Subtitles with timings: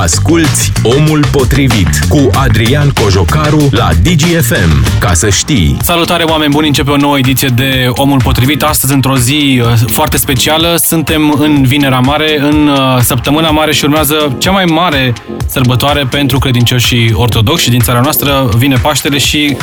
[0.00, 4.98] Asculți Omul Potrivit cu Adrian Cojocaru la DGFM.
[4.98, 5.76] Ca să știi.
[5.82, 8.62] Salutare oameni buni, începe o nouă ediție de Omul Potrivit.
[8.62, 13.84] Astăzi, într-o zi uh, foarte specială, suntem în Vinerea Mare, în uh, Săptămâna Mare și
[13.84, 15.12] urmează cea mai mare
[15.46, 18.48] sărbătoare pentru credincioșii ortodoxi din țara noastră.
[18.56, 19.56] Vine Paștele și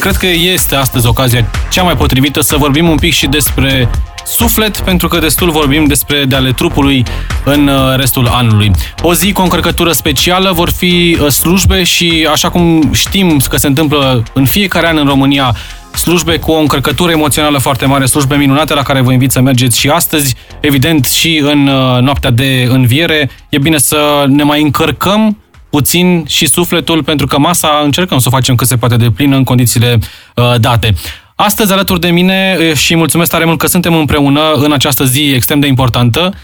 [0.00, 3.88] cred că este astăzi ocazia cea mai potrivită să vorbim un pic și despre
[4.28, 7.04] suflet, pentru că destul vorbim despre de ale trupului
[7.44, 8.70] în uh, restul anului.
[9.02, 13.56] O zi cu o încărcătură specială vor fi uh, slujbe și așa cum știm că
[13.56, 15.56] se întâmplă în fiecare an în România,
[15.94, 19.78] slujbe cu o încărcătură emoțională foarte mare, slujbe minunate la care vă invit să mergeți
[19.78, 23.30] și astăzi, evident și în uh, noaptea de înviere.
[23.48, 25.36] E bine să ne mai încărcăm
[25.70, 29.36] puțin și sufletul, pentru că masa încercăm să o facem cât se poate de plină
[29.36, 29.98] în condițiile
[30.34, 30.94] uh, date.
[31.40, 35.60] Astăzi, alături de mine, și mulțumesc tare mult că suntem împreună în această zi extrem
[35.60, 36.34] de importantă,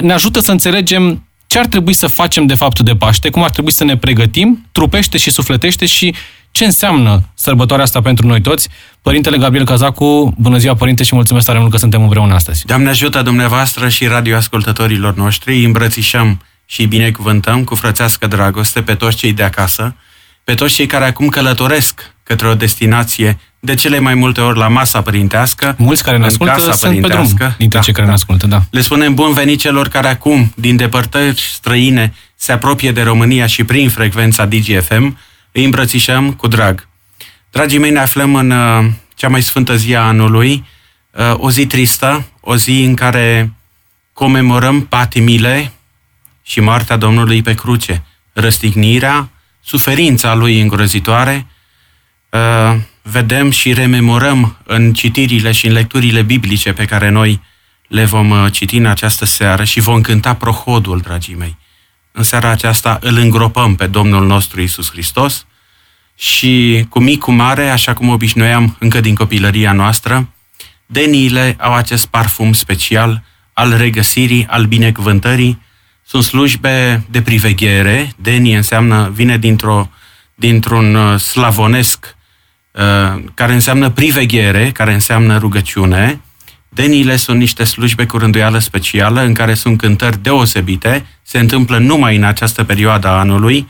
[0.00, 3.50] ne ajută să înțelegem ce ar trebui să facem de fapt de Paște, cum ar
[3.50, 6.14] trebui să ne pregătim, trupește și sufletește și
[6.50, 8.68] ce înseamnă sărbătoarea asta pentru noi toți.
[9.02, 12.66] Părintele Gabriel Cazacu, bună ziua părinte și mulțumesc tare mult că suntem împreună astăzi.
[12.66, 18.94] Doamne ajută dumneavoastră și radioascultătorilor noștri, îi îmbrățișăm și îi binecuvântăm cu frățească dragoste pe
[18.94, 19.96] toți cei de acasă,
[20.44, 24.68] pe toți cei care acum călătoresc către o destinație de cele mai multe ori la
[24.68, 25.74] masa părintească.
[25.78, 28.08] Mulți care ne ascultă casa sunt pe drum, dintre da, cei care da.
[28.08, 28.62] ne ascultă, da.
[28.70, 33.64] Le spunem bun venit celor care acum, din depărtări străine, se apropie de România și
[33.64, 35.18] prin frecvența DGFM,
[35.52, 36.88] îi îmbrățișăm cu drag.
[37.50, 40.64] Dragii mei, ne aflăm în uh, cea mai sfântă zi a anului,
[41.10, 43.52] uh, o zi tristă, o zi în care
[44.12, 45.72] comemorăm patimile
[46.42, 49.28] și moartea Domnului pe cruce, răstignirea,
[49.60, 51.46] suferința lui îngrozitoare,
[52.32, 57.40] uh, vedem și rememorăm în citirile și în lecturile biblice pe care noi
[57.88, 61.56] le vom uh, citi în această seară și vom cânta prohodul, dragii mei.
[62.12, 65.46] În seara aceasta îl îngropăm pe Domnul nostru Isus Hristos
[66.14, 70.28] și cu mic, cu mare, așa cum obișnuiam încă din copilăria noastră,
[70.86, 75.62] deniile au acest parfum special al regăsirii, al binecuvântării.
[76.06, 79.90] Sunt slujbe de priveghere, denii înseamnă, vine dintr-o,
[80.34, 82.21] dintr-un uh, slavonesc Uh,
[83.34, 86.20] care înseamnă priveghere, care înseamnă rugăciune.
[86.68, 92.16] Deniile sunt niște slujbe cu rânduială specială în care sunt cântări deosebite, se întâmplă numai
[92.16, 93.68] în această perioadă a anului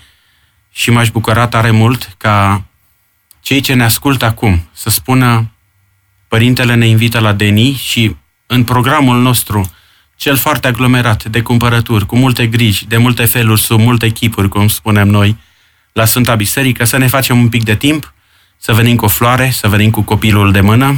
[0.73, 2.65] și m-aș bucura tare mult ca
[3.41, 5.53] cei ce ne ascultă acum să spună
[6.29, 9.71] Părintele ne invită la Deni și în programul nostru
[10.17, 14.69] cel foarte aglomerat de cumpărături, cu multe griji, de multe feluri, sub multe chipuri, cum
[14.69, 15.37] spunem noi,
[15.93, 18.12] la Sfânta Biserică, să ne facem un pic de timp
[18.65, 20.97] să venim cu o floare, să venim cu copilul de mână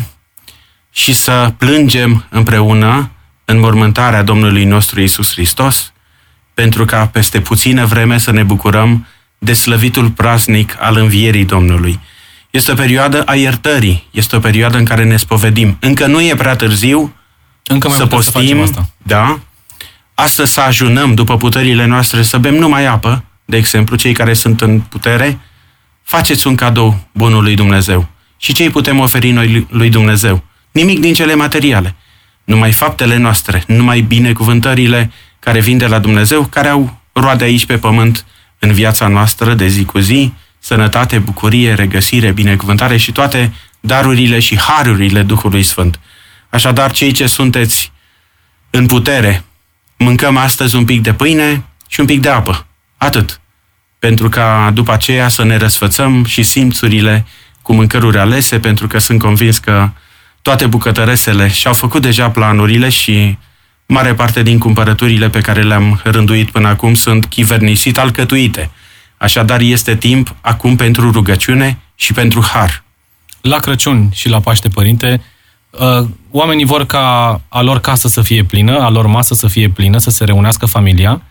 [0.93, 3.11] și să plângem împreună
[3.45, 5.93] în mormântarea Domnului nostru Isus Hristos,
[6.55, 9.07] pentru ca peste puțină vreme să ne bucurăm
[9.39, 12.01] de slăvitul praznic al învierii Domnului.
[12.51, 15.77] Este o perioadă a iertării, este o perioadă în care ne spovedim.
[15.81, 17.15] Încă nu e prea târziu
[17.67, 18.89] Încă mai să putem să postim, facem asta.
[19.03, 19.41] da?
[20.15, 24.61] Astăzi să ajunăm după puterile noastre să bem numai apă, de exemplu, cei care sunt
[24.61, 25.39] în putere,
[26.04, 28.09] faceți un cadou bunului Dumnezeu.
[28.37, 30.44] Și ce îi putem oferi noi lui Dumnezeu?
[30.72, 31.94] Nimic din cele materiale.
[32.44, 37.78] Numai faptele noastre, numai binecuvântările care vin de la Dumnezeu, care au roade aici pe
[37.78, 38.25] pământ
[38.59, 44.59] în viața noastră de zi cu zi, sănătate, bucurie, regăsire, binecuvântare și toate darurile și
[44.59, 46.00] harurile Duhului Sfânt.
[46.50, 47.92] Așadar, cei ce sunteți
[48.71, 49.44] în putere,
[49.97, 52.66] mâncăm astăzi un pic de pâine și un pic de apă.
[52.97, 53.41] Atât
[54.04, 57.26] pentru ca după aceea să ne răsfățăm și simțurile
[57.62, 59.91] cu mâncăruri alese, pentru că sunt convins că
[60.42, 63.38] toate bucătăresele și-au făcut deja planurile și
[63.87, 68.70] mare parte din cumpărăturile pe care le-am rânduit până acum sunt chivernisit alcătuite.
[69.16, 72.84] Așadar este timp acum pentru rugăciune și pentru har.
[73.41, 75.22] La Crăciun și la Paște, părinte,
[75.71, 79.69] uh, oamenii vor ca a lor casă să fie plină, a lor masă să fie
[79.69, 81.22] plină, să se reunească familia,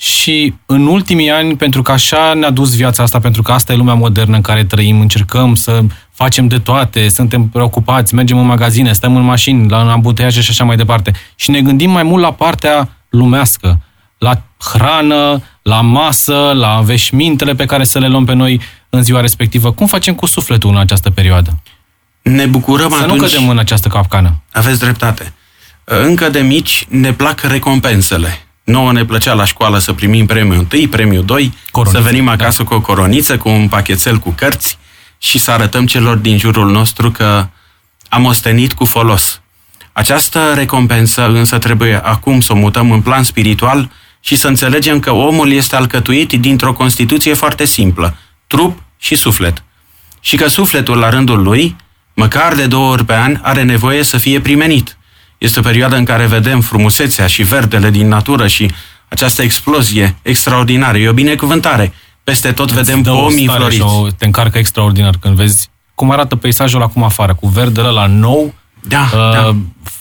[0.00, 3.76] și în ultimii ani, pentru că așa ne-a dus viața asta, pentru că asta e
[3.76, 5.80] lumea modernă în care trăim, încercăm să
[6.10, 10.64] facem de toate, suntem preocupați, mergem în magazine, stăm în mașini, la ambuteiaje și așa
[10.64, 11.12] mai departe.
[11.34, 13.80] Și ne gândim mai mult la partea lumească,
[14.18, 19.20] la hrană, la masă, la veșmintele pe care să le luăm pe noi în ziua
[19.20, 19.72] respectivă.
[19.72, 21.62] Cum facem cu sufletul în această perioadă?
[22.22, 23.20] Ne bucurăm Să atunci...
[23.20, 24.42] nu cădem în această capcană.
[24.52, 25.32] Aveți dreptate.
[25.84, 28.47] Încă de mici ne plac recompensele.
[28.68, 32.30] Nouă ne plăcea la școală să primim premiul 1, premiul 2, Coroniță, să venim da.
[32.30, 34.78] acasă cu o coroniță, cu un pachetel cu cărți
[35.18, 37.46] și să arătăm celor din jurul nostru că
[38.08, 39.40] am ostenit cu folos.
[39.92, 45.12] Această recompensă însă trebuie acum să o mutăm în plan spiritual și să înțelegem că
[45.12, 48.16] omul este alcătuit dintr-o constituție foarte simplă,
[48.46, 49.62] trup și suflet.
[50.20, 51.76] Și că sufletul, la rândul lui,
[52.14, 54.97] măcar de două ori pe an, are nevoie să fie primenit.
[55.38, 58.70] Este o perioadă în care vedem frumusețea și verdele din natură și
[59.08, 60.98] această explozie extraordinară.
[60.98, 61.92] E o binecuvântare.
[62.24, 63.80] Peste tot Îți vedem dă o pomii stare floriți.
[63.80, 68.06] Și o, te încarcă extraordinar când vezi cum arată peisajul acum afară, cu verdele la
[68.06, 68.54] nou,
[68.88, 69.56] Da, uh, da.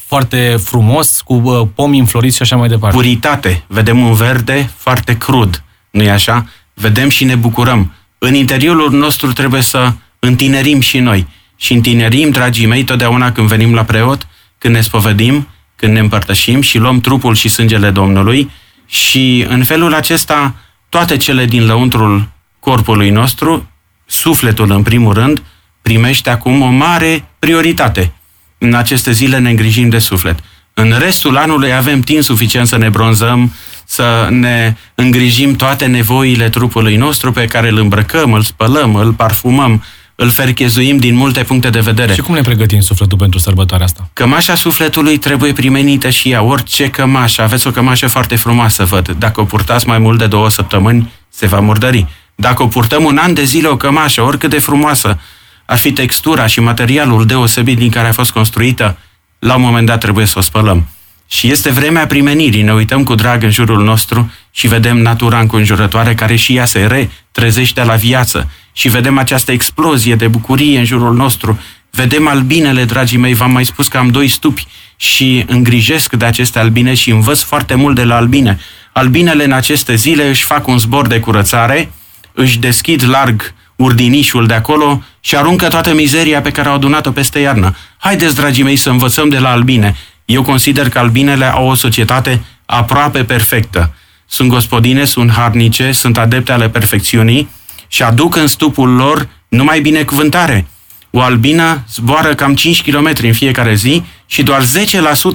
[0.07, 2.95] foarte frumos, cu uh, pomi înfloriți și așa mai departe.
[2.95, 3.63] puritate.
[3.68, 6.45] Vedem un verde foarte crud, nu e așa?
[6.74, 7.94] Vedem și ne bucurăm.
[8.18, 11.28] În interiorul nostru trebuie să întinerim și noi.
[11.56, 16.62] Și întinerim, dragii mei, totdeauna când venim la preot, când ne spovedim, când ne împărtășim
[16.62, 18.51] și luăm trupul și sângele Domnului
[18.86, 20.56] și în felul acesta
[20.89, 22.27] toate cele din lăuntrul
[22.59, 23.69] corpului nostru,
[24.06, 25.44] sufletul în primul rând,
[25.81, 28.13] primește acum o mare prioritate.
[28.57, 30.39] În aceste zile ne îngrijim de suflet.
[30.74, 33.54] În restul anului avem timp suficient să ne bronzăm,
[33.86, 39.83] să ne îngrijim toate nevoile trupului nostru pe care îl îmbrăcăm, îl spălăm, îl parfumăm,
[40.19, 42.14] îl ferchezuim din multe puncte de vedere.
[42.14, 44.10] Și cum ne pregătim sufletul pentru sărbătoarea asta?
[44.14, 47.42] Cămașa sufletului trebuie primenită și ea, orice cămașă.
[47.42, 49.10] Aveți o cămașă foarte frumoasă, văd.
[49.10, 52.06] Dacă o purtați mai mult de două săptămâni, se va murdări.
[52.36, 55.19] Dacă o purtăm un an de zile o cămașă, oricât de frumoasă
[55.66, 58.98] ar fi textura și materialul deosebit din care a fost construită,
[59.40, 60.88] la un moment dat trebuie să o spălăm.
[61.28, 62.62] Și este vremea primenirii.
[62.62, 66.86] Ne uităm cu drag în jurul nostru și vedem natura înconjurătoare care și ea se
[66.86, 68.50] retrezește la viață.
[68.77, 71.59] Și vedem această explozie de bucurie în jurul nostru.
[71.91, 74.65] Vedem albinele, dragii mei, v-am mai spus că am doi stupi
[74.95, 78.59] și îngrijesc de aceste albine și învăț foarte mult de la albine.
[78.91, 81.91] Albinele în aceste zile își fac un zbor de curățare,
[82.33, 87.39] își deschid larg urdinișul de acolo și aruncă toată mizeria pe care au adunat-o peste
[87.39, 87.75] iarnă.
[87.97, 89.95] Haideți, dragii mei, să învățăm de la albine.
[90.25, 93.94] Eu consider că albinele au o societate aproape perfectă.
[94.25, 97.56] Sunt gospodine, sunt harnice, sunt adepte ale perfecțiunii
[97.88, 100.68] și aduc în stupul lor numai binecuvântare.
[101.10, 104.62] O albină zboară cam 5 km în fiecare zi și doar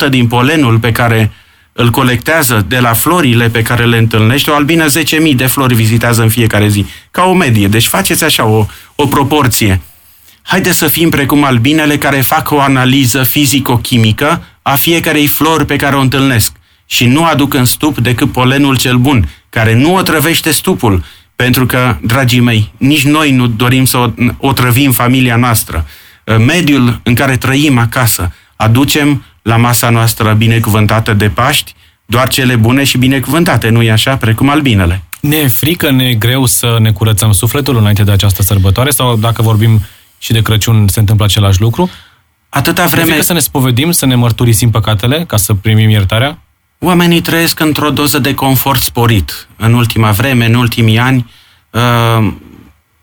[0.07, 1.33] 10% din polenul pe care
[1.73, 6.23] îl colectează de la florile pe care le întâlnește, o albină 10.000 de flori vizitează
[6.23, 7.69] în fiecare zi, ca o medie.
[7.69, 9.81] Deci faceți așa o, o proporție.
[10.43, 15.97] Haideți să fim precum albinele care fac o analiză fizico-chimică a fiecarei flori pe care
[15.97, 16.53] o întâlnesc
[16.87, 21.05] și nu aduc în stup decât polenul cel bun, care nu otrăvește stupul,
[21.43, 25.87] pentru că, dragii mei, nici noi nu dorim să o- otrăvim familia noastră.
[26.39, 31.75] Mediul în care trăim acasă, aducem la masa noastră binecuvântată de Paști
[32.07, 34.17] doar cele bune și binecuvântate, nu-i așa?
[34.17, 35.03] Precum albinele.
[35.21, 39.17] Ne e frică, ne e greu să ne curățăm sufletul înainte de această sărbătoare sau
[39.17, 39.81] dacă vorbim
[40.19, 41.91] și de Crăciun se întâmplă același lucru?
[42.49, 43.07] Atâta Ne vreme...
[43.07, 46.39] frică să ne spovedim, să ne mărturisim păcatele ca să primim iertarea?
[46.85, 49.49] Oamenii trăiesc într-o doză de confort sporit.
[49.57, 51.31] În ultima vreme, în ultimii ani,
[51.71, 52.33] uh,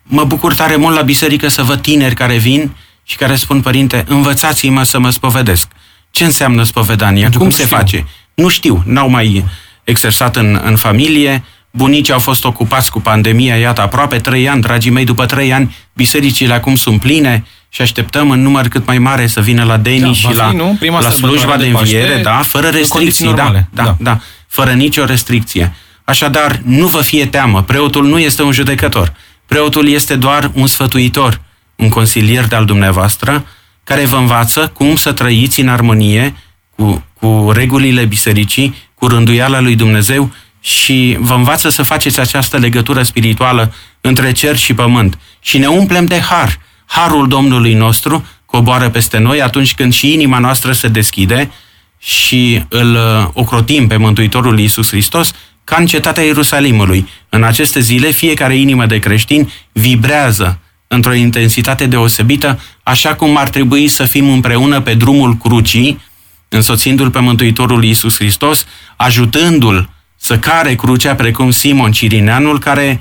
[0.02, 2.70] mă bucur tare mult la biserică să văd tineri care vin
[3.02, 5.68] și care spun, părinte, învățați-mă să mă spovedesc.
[6.10, 7.22] Ce înseamnă spovedania?
[7.22, 7.76] Pentru că Cum nu se știu.
[7.76, 8.06] face?
[8.34, 9.44] Nu știu, n-au mai
[9.84, 14.90] exersat în, în familie, bunicii au fost ocupați cu pandemia, iată, aproape trei ani, dragii
[14.90, 19.26] mei, după trei ani, bisericile acum sunt pline și așteptăm în număr cât mai mare
[19.26, 20.76] să vină la Deni Da, va și fi, la, nu?
[20.78, 23.68] Prima la sărbătoare slujba de de Paște, înviere, da, fără în condiții restricții, da, normale,
[23.72, 23.96] da, da.
[23.98, 25.74] da, fără nicio restricție.
[26.04, 29.12] Așadar, nu vă fie teamă, preotul nu este un judecător.
[29.46, 31.40] Preotul este doar un sfătuitor,
[31.76, 33.46] un consilier de-al dumneavoastră,
[33.84, 36.34] care vă învață cum să trăiți în armonie
[36.76, 43.02] cu, cu regulile bisericii, cu rânduiala lui Dumnezeu și vă învață să faceți această legătură
[43.02, 45.18] spirituală între cer și pământ.
[45.40, 46.58] Și ne umplem de har.
[46.90, 51.50] Harul Domnului nostru coboară peste noi atunci când și inima noastră se deschide
[51.98, 55.32] și îl uh, ocrotim pe Mântuitorul Iisus Hristos
[55.64, 57.08] ca în cetatea Ierusalimului.
[57.28, 63.88] În aceste zile, fiecare inimă de creștin vibrează într-o intensitate deosebită, așa cum ar trebui
[63.88, 66.00] să fim împreună pe drumul crucii,
[66.48, 68.66] însoțindu-l pe Mântuitorul Iisus Hristos,
[68.96, 73.00] ajutându-l să care crucea precum Simon Cirineanul, care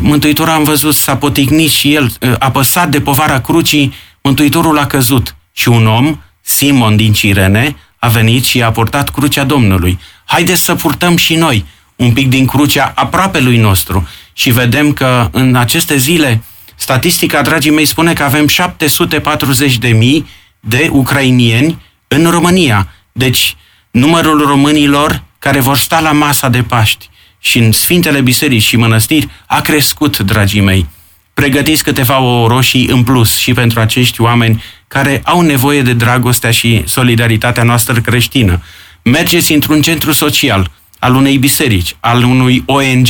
[0.00, 5.36] Mântuitorul am văzut s-a poticnit și el, ă, apăsat de povara crucii, Mântuitorul a căzut
[5.52, 9.98] și un om, Simon din Cirene, a venit și a purtat crucea Domnului.
[10.24, 11.64] Haideți să purtăm și noi
[11.96, 16.42] un pic din crucea aproape lui nostru și vedem că în aceste zile,
[16.74, 20.26] statistica, dragii mei, spune că avem 740 de mii
[20.60, 22.88] de ucrainieni în România.
[23.12, 23.56] Deci,
[23.90, 29.28] numărul românilor care vor sta la masa de Paști și în Sfintele Biserici și Mănăstiri
[29.46, 30.86] a crescut, dragii mei.
[31.34, 36.50] Pregătiți câteva ouă roșii în plus și pentru acești oameni care au nevoie de dragostea
[36.50, 38.62] și solidaritatea noastră creștină.
[39.02, 43.08] Mergeți într-un centru social, al unei biserici, al unui ONG,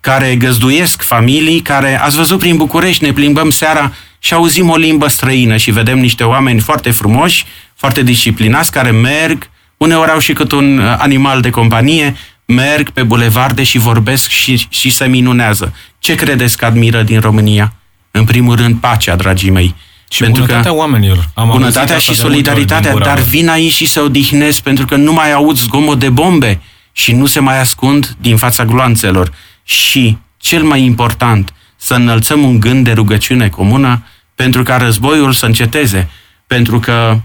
[0.00, 5.08] care găzduiesc familii, care, ați văzut prin București, ne plimbăm seara și auzim o limbă
[5.08, 7.44] străină și vedem niște oameni foarte frumoși,
[7.74, 12.16] foarte disciplinați, care merg, uneori au și cât un uh, animal de companie,
[12.46, 15.74] merg pe bulevarde și vorbesc și, și se minunează.
[15.98, 17.72] Ce credeți că admiră din România?
[18.10, 19.74] În primul rând, pacea, dragii mei.
[20.10, 21.28] Și pentru bunătatea că oamenilor.
[21.34, 25.58] Am bunătatea și solidaritatea, dar vin aici și se odihnesc pentru că nu mai aud
[25.58, 26.60] zgomot de bombe
[26.92, 29.32] și nu se mai ascund din fața gloanțelor.
[29.64, 34.02] Și, cel mai important, să înălțăm un gând de rugăciune comună
[34.34, 36.10] pentru ca războiul să înceteze.
[36.46, 37.20] Pentru că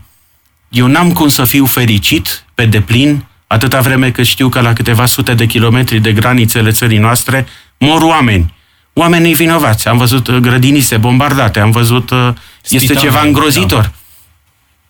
[0.70, 5.05] eu n-am cum să fiu fericit pe deplin atâta vreme cât știu că la câteva
[5.05, 8.53] sute de kilometri de granițele țării noastre mor oameni.
[8.93, 9.88] Oamenii vinovați.
[9.88, 12.10] Am văzut uh, grădinise bombardate, am văzut...
[12.10, 12.29] Uh,
[12.63, 13.91] este Spitale, ceva îngrozitor.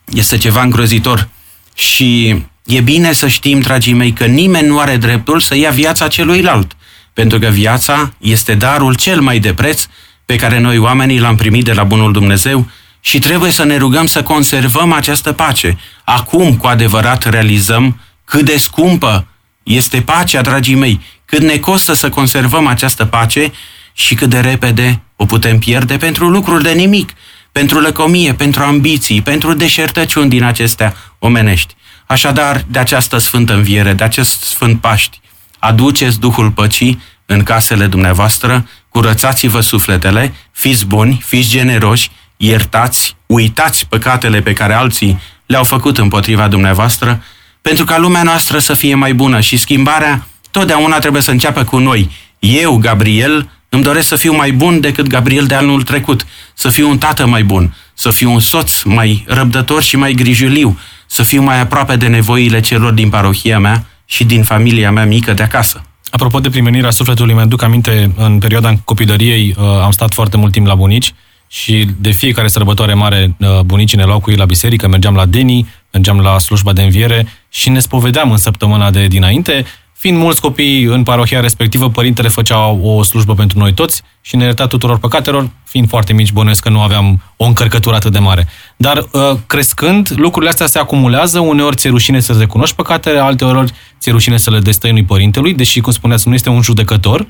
[0.06, 0.18] Da.
[0.20, 1.30] Este ceva îngrozitor.
[1.74, 6.08] Și e bine să știm, dragii mei, că nimeni nu are dreptul să ia viața
[6.08, 6.72] celuilalt.
[7.14, 9.86] Pentru că viața este darul cel mai de preț
[10.26, 14.06] pe care noi oamenii l-am primit de la Bunul Dumnezeu și trebuie să ne rugăm
[14.06, 15.78] să conservăm această pace.
[16.04, 18.00] Acum, cu adevărat, realizăm
[18.32, 19.28] cât de scumpă
[19.64, 23.52] este pacea, dragii mei, cât ne costă să conservăm această pace
[23.94, 27.12] și cât de repede o putem pierde pentru lucruri de nimic,
[27.52, 31.76] pentru lăcomie, pentru ambiții, pentru deșertăciuni din acestea omenești.
[32.06, 35.22] Așadar, de această sfântă înviere, de acest sfânt Paști,
[35.60, 44.42] aduceți Duhul Păcii în casele dumneavoastră, curățați-vă sufletele, fiți buni, fiți generoși, iertați, uitați păcatele
[44.42, 47.24] pe care alții le-au făcut împotriva dumneavoastră,
[47.62, 51.78] pentru ca lumea noastră să fie mai bună și schimbarea totdeauna trebuie să înceapă cu
[51.78, 52.10] noi.
[52.40, 56.90] Eu, Gabriel, îmi doresc să fiu mai bun decât Gabriel de anul trecut, să fiu
[56.90, 61.42] un tată mai bun, să fiu un soț mai răbdător și mai grijuliu, să fiu
[61.42, 65.84] mai aproape de nevoile celor din parohia mea și din familia mea mică de acasă.
[66.10, 70.68] Apropo de primenirea sufletului, mi-aduc aminte, în perioada copilăriei uh, am stat foarte mult timp
[70.68, 71.14] la bunici
[71.48, 75.26] și de fiecare sărbătoare mare uh, bunicii ne luau cu ei la biserică, mergeam la
[75.26, 79.66] Deni, mergeam la slujba de înviere și ne spovedeam în săptămâna de dinainte.
[79.94, 84.44] Fiind mulți copii în parohia respectivă, părintele făcea o slujbă pentru noi toți și ne
[84.44, 88.48] ierta tuturor păcatelor, fiind foarte mici, bănuiesc că nu aveam o încărcătură atât de mare.
[88.78, 93.72] Dar uh, crescând, lucrurile astea se acumulează, uneori ți-e rușine să recunoști păcatele, alte ori
[94.00, 97.28] ți-e rușine să le destăinui părintelui, deși, cum spuneați, nu este un judecător,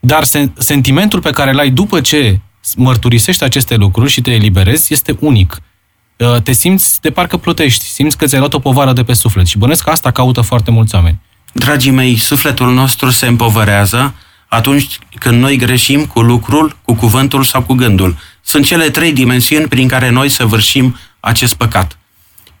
[0.00, 0.24] dar
[0.58, 2.40] sentimentul pe care îl ai după ce
[2.76, 5.60] mărturisești aceste lucruri și te eliberezi este unic.
[6.16, 9.46] Uh, te simți de parcă plutești, simți că ți-ai luat o povară de pe suflet
[9.46, 11.20] și bănesc că asta caută foarte mulți oameni.
[11.52, 14.14] Dragii mei, sufletul nostru se împovărează
[14.48, 18.16] atunci când noi greșim cu lucrul, cu cuvântul sau cu gândul.
[18.42, 21.98] Sunt cele trei dimensiuni prin care noi săvârșim acest păcat.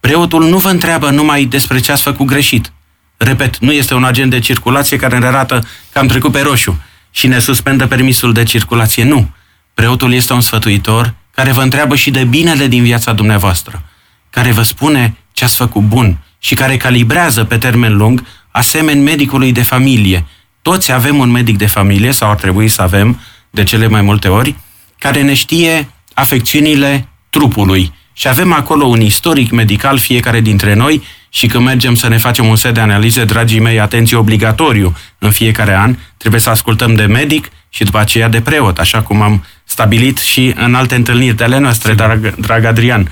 [0.00, 2.72] Preotul nu vă întreabă numai despre ce ați făcut greșit.
[3.16, 6.82] Repet, nu este un agent de circulație care ne arată că am trecut pe roșu
[7.10, 9.04] și ne suspendă permisul de circulație.
[9.04, 9.28] Nu.
[9.74, 13.82] Preotul este un sfătuitor care vă întreabă și de binele din viața dumneavoastră,
[14.30, 19.52] care vă spune ce ați făcut bun și care calibrează pe termen lung, asemeni medicului
[19.52, 20.26] de familie.
[20.62, 24.28] Toți avem un medic de familie, sau ar trebui să avem, de cele mai multe
[24.28, 24.54] ori,
[24.98, 27.92] care ne știe afecțiunile trupului.
[28.12, 32.46] Și avem acolo un istoric medical fiecare dintre noi și când mergem să ne facem
[32.46, 37.04] un set de analize, dragii mei, atenție obligatoriu în fiecare an, trebuie să ascultăm de
[37.04, 41.44] medic și după aceea de preot, așa cum am stabilit și în alte întâlniri de
[41.44, 43.10] ale noastre, drag, drag Adrian.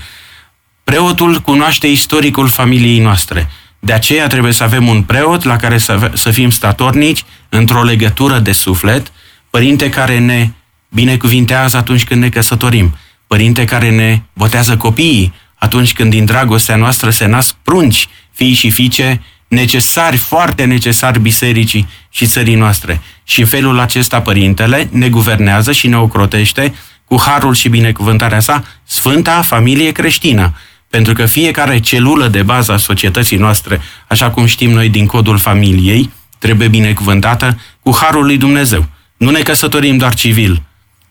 [0.83, 3.49] Preotul cunoaște istoricul familiei noastre.
[3.79, 8.39] De aceea trebuie să avem un preot la care să, să fim statornici într-o legătură
[8.39, 9.11] de suflet,
[9.49, 10.49] părinte care ne
[10.89, 12.95] binecuvintează atunci când ne căsătorim,
[13.27, 18.69] părinte care ne botează copiii atunci când din dragostea noastră se nasc prunci, fii și
[18.69, 19.21] fiice,
[19.53, 23.01] necesari, foarte necesari bisericii și țării noastre.
[23.23, 26.73] Și în felul acesta Părintele ne guvernează și ne ocrotește
[27.05, 30.53] cu harul și binecuvântarea sa Sfânta Familie Creștină.
[30.89, 35.37] Pentru că fiecare celulă de bază a societății noastre, așa cum știm noi din codul
[35.37, 38.85] familiei, trebuie binecuvântată cu harul lui Dumnezeu.
[39.17, 40.61] Nu ne căsătorim doar civil.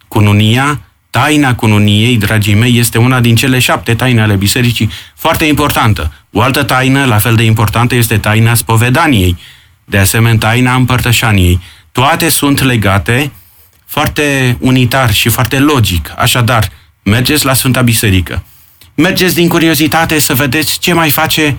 [0.08, 0.80] Cununia
[1.12, 6.12] Taina cununiei, dragii mei, este una din cele șapte taine ale bisericii, foarte importantă.
[6.30, 9.36] O altă taină, la fel de importantă, este taina spovedaniei.
[9.84, 11.60] De asemenea, taina împărtășaniei.
[11.92, 13.32] Toate sunt legate
[13.86, 16.12] foarte unitar și foarte logic.
[16.16, 16.68] Așadar,
[17.02, 18.44] mergeți la Sfânta Biserică.
[18.94, 21.58] Mergeți din curiozitate să vedeți ce mai face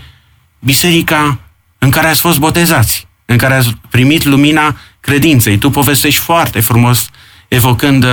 [0.59, 1.39] biserica
[1.77, 5.57] în care ați fost botezați, în care ați primit lumina credinței.
[5.57, 7.09] Tu povestești foarte frumos,
[7.47, 8.09] evocând uh,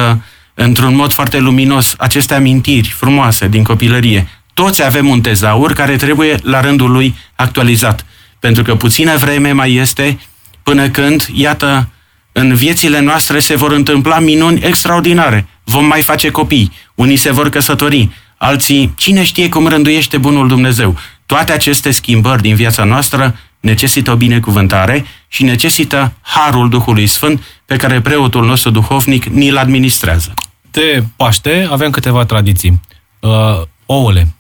[0.62, 4.29] într-un mod foarte luminos aceste amintiri frumoase din copilărie.
[4.55, 8.07] Toți avem un tezaur care trebuie la rândul lui actualizat.
[8.38, 10.19] Pentru că puțină vreme mai este
[10.62, 11.88] până când, iată,
[12.33, 15.47] în viețile noastre se vor întâmpla minuni extraordinare.
[15.64, 20.97] Vom mai face copii, unii se vor căsători, alții, cine știe cum rânduiește bunul Dumnezeu.
[21.26, 27.76] Toate aceste schimbări din viața noastră necesită o binecuvântare și necesită harul Duhului Sfânt pe
[27.76, 30.35] care preotul nostru duhovnic ni-l administrează.
[30.71, 32.81] De Paște avem câteva tradiții.
[33.21, 34.35] Uh, ouăle.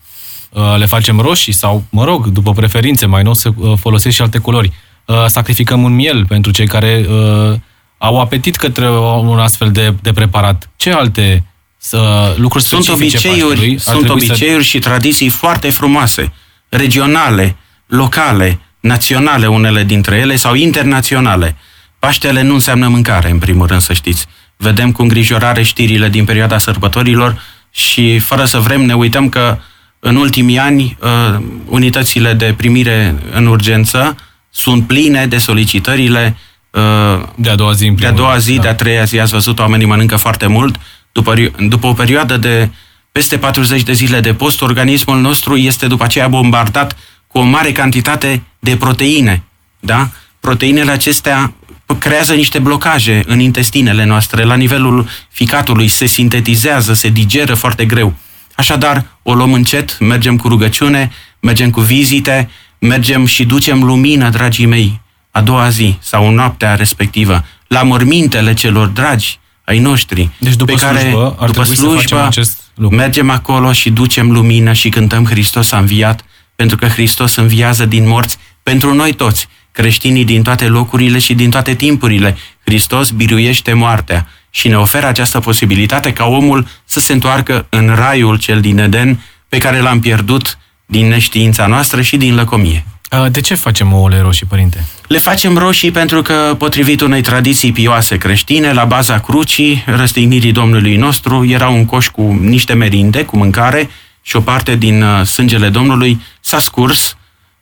[0.50, 4.22] Uh, le facem roșii sau, mă rog, după preferințe, mai nou să uh, folosesc și
[4.22, 4.72] alte culori.
[5.04, 7.58] Uh, sacrificăm un miel pentru cei care uh,
[7.98, 10.70] au apetit către un astfel de, de preparat.
[10.76, 11.44] Ce alte
[11.76, 14.68] să, lucruri sunt obiceiuri, sunt obiceiuri să...
[14.68, 16.32] și tradiții foarte frumoase,
[16.68, 17.56] regionale,
[17.86, 21.56] locale, naționale unele dintre ele sau internaționale.
[21.98, 24.26] Paștele nu înseamnă mâncare, în primul rând, să știți.
[24.62, 29.58] Vedem cu îngrijorare știrile din perioada sărbătorilor și fără să vrem ne uităm că
[30.00, 34.16] în ultimii ani uh, unitățile de primire în urgență
[34.50, 36.36] sunt pline de solicitările
[36.70, 38.62] uh, de a doua zi, de a doua zi, da.
[38.62, 40.76] de a treia zi, ați văzut, oamenii mănâncă foarte mult.
[41.12, 42.70] După, după o perioadă de
[43.12, 47.72] peste 40 de zile de post, organismul nostru este după aceea bombardat cu o mare
[47.72, 49.42] cantitate de proteine.
[49.78, 50.08] Da?
[50.40, 51.52] Proteinele acestea
[51.94, 58.14] creează niște blocaje în intestinele noastre, la nivelul ficatului, se sintetizează, se digeră foarte greu.
[58.54, 64.66] Așadar, o luăm încet, mergem cu rugăciune, mergem cu vizite, mergem și ducem lumină, dragii
[64.66, 70.30] mei, a doua zi sau în noaptea respectivă, la mormintele celor dragi ai noștri.
[70.38, 72.96] Deci după pe care, slujbă, ar după slujbă, să facem acest lucru.
[72.96, 76.24] mergem acolo și ducem lumină și cântăm Hristos a înviat,
[76.56, 79.48] pentru că Hristos înviază din morți pentru noi toți,
[79.80, 82.36] creștinii din toate locurile și din toate timpurile.
[82.64, 88.38] Hristos biruiește moartea și ne oferă această posibilitate ca omul să se întoarcă în raiul
[88.38, 92.84] cel din Eden pe care l-am pierdut din neștiința noastră și din lăcomie.
[93.30, 94.86] De ce facem ouăle roșii, părinte?
[95.06, 100.96] Le facem roșii pentru că, potrivit unei tradiții pioase creștine, la baza crucii răstignirii Domnului
[100.96, 103.90] nostru era un coș cu niște merinde, cu mâncare
[104.22, 107.16] și o parte din uh, sângele Domnului s-a scurs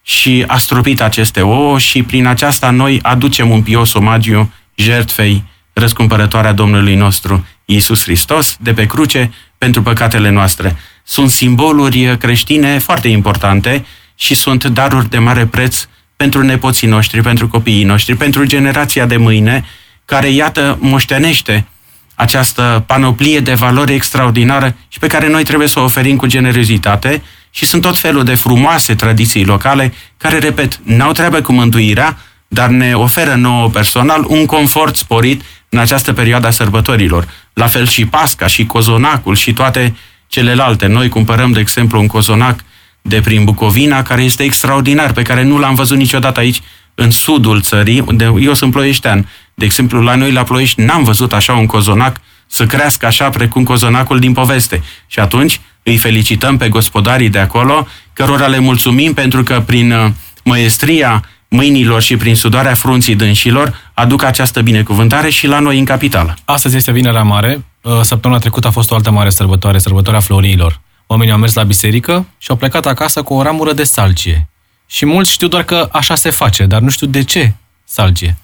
[0.09, 6.53] și a stropit aceste ouă și prin aceasta noi aducem un pios omagiu jertfei răscumpărătoarea
[6.53, 10.77] Domnului nostru Iisus Hristos de pe cruce pentru păcatele noastre.
[11.05, 17.49] Sunt simboluri creștine foarte importante și sunt daruri de mare preț pentru nepoții noștri, pentru
[17.49, 19.65] copiii noștri, pentru generația de mâine,
[20.05, 21.67] care, iată, moștenește
[22.15, 27.23] această panoplie de valori extraordinară și pe care noi trebuie să o oferim cu generozitate
[27.51, 32.69] și sunt tot felul de frumoase tradiții locale care, repet, n-au treabă cu mântuirea, dar
[32.69, 37.29] ne oferă nouă personal un confort sporit în această perioadă a sărbătorilor.
[37.53, 40.87] La fel și Pasca și Cozonacul și toate celelalte.
[40.87, 42.65] Noi cumpărăm, de exemplu, un cozonac
[43.03, 46.63] de prin Bucovina, care este extraordinar, pe care nu l-am văzut niciodată aici,
[46.95, 49.29] în sudul țării, unde eu sunt ploieștean.
[49.55, 53.65] De exemplu, la noi la Ploiești n-am văzut așa un cozonac să crească așa precum
[53.65, 54.83] cozonacul din poveste.
[55.07, 60.11] Și atunci îi felicităm pe gospodarii de acolo, cărora le mulțumim pentru că prin uh,
[60.45, 66.37] măestria mâinilor și prin sudoarea frunții dânșilor aduc această binecuvântare și la noi în capitală.
[66.45, 67.65] Astăzi este Vinerea Mare.
[67.83, 70.81] Uh, săptămâna trecută a fost o altă mare sărbătoare, sărbătoarea Floriilor.
[71.07, 74.49] Oamenii au mers la biserică și au plecat acasă cu o ramură de salcie.
[74.87, 77.53] Și mulți știu doar că așa se face, dar nu știu de ce
[77.85, 78.37] salcie.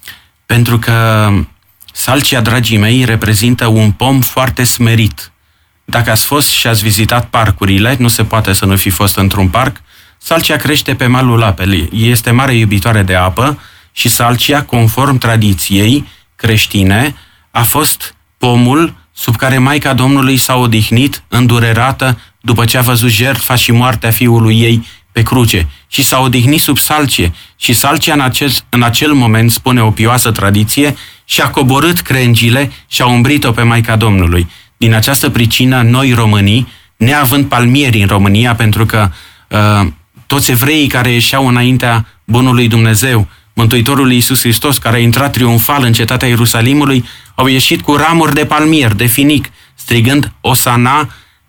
[0.46, 1.28] Pentru că
[1.92, 5.32] salcia, dragii mei, reprezintă un pom foarte smerit.
[5.84, 9.48] Dacă ați fost și ați vizitat parcurile, nu se poate să nu fi fost într-un
[9.48, 9.76] parc,
[10.18, 11.88] salcia crește pe malul apelui.
[11.92, 13.58] Este mare iubitoare de apă
[13.92, 17.14] și salcia, conform tradiției creștine,
[17.50, 23.54] a fost pomul sub care Maica Domnului s-a odihnit, îndurerată, după ce a văzut jertfa
[23.54, 28.52] și moartea fiului ei pe cruce și s-a odihnit sub salcie și salcia în acel,
[28.68, 33.96] în acel moment, spune o pioasă tradiție, și-a coborât crengile și a umbrit-o pe Maica
[33.96, 34.48] Domnului.
[34.76, 39.10] Din această pricină, noi românii, neavând palmieri în România, pentru că
[39.48, 39.86] uh,
[40.26, 45.92] toți evreii care ieșeau înaintea Bunului Dumnezeu, Mântuitorul Iisus Hristos, care a intrat triumfal în
[45.92, 51.08] cetatea Ierusalimului, au ieșit cu ramuri de palmier, de finic, strigând Osana,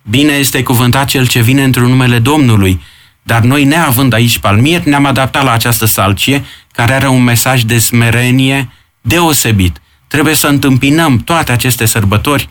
[0.09, 2.81] bine este cuvântat cel ce vine într-un numele Domnului.
[3.23, 7.79] Dar noi, neavând aici palmier, ne-am adaptat la această salcie, care are un mesaj de
[7.79, 8.69] smerenie
[9.01, 9.81] deosebit.
[10.07, 12.49] Trebuie să întâmpinăm toate aceste sărbători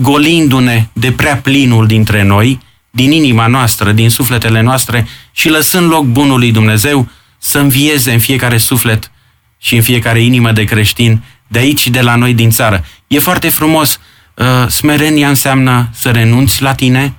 [0.00, 6.04] golindu-ne de prea plinul dintre noi, din inima noastră, din sufletele noastre și lăsând loc
[6.04, 7.08] bunului Dumnezeu
[7.38, 9.10] să învieze în fiecare suflet
[9.58, 12.84] și în fiecare inimă de creștin de aici și de la noi din țară.
[13.06, 13.98] E foarte frumos.
[14.34, 17.14] Uh, smerenia înseamnă să renunți la tine,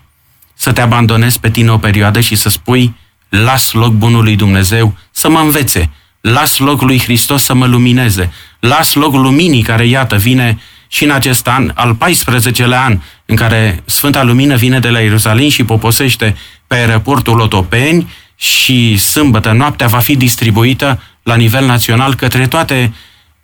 [0.54, 2.96] să te abandonezi pe tine o perioadă și să spui
[3.30, 5.90] las loc bunului Dumnezeu să mă învețe.
[6.22, 10.60] las loc lui Hristos să mă lumineze, las loc luminii care, iată, vine
[10.92, 15.50] și în acest an, al 14-lea an, în care Sfânta Lumină vine de la Ierusalim
[15.50, 16.36] și poposește
[16.68, 22.94] pe aeroportul Otopeni și sâmbătă noaptea va fi distribuită la nivel național către toate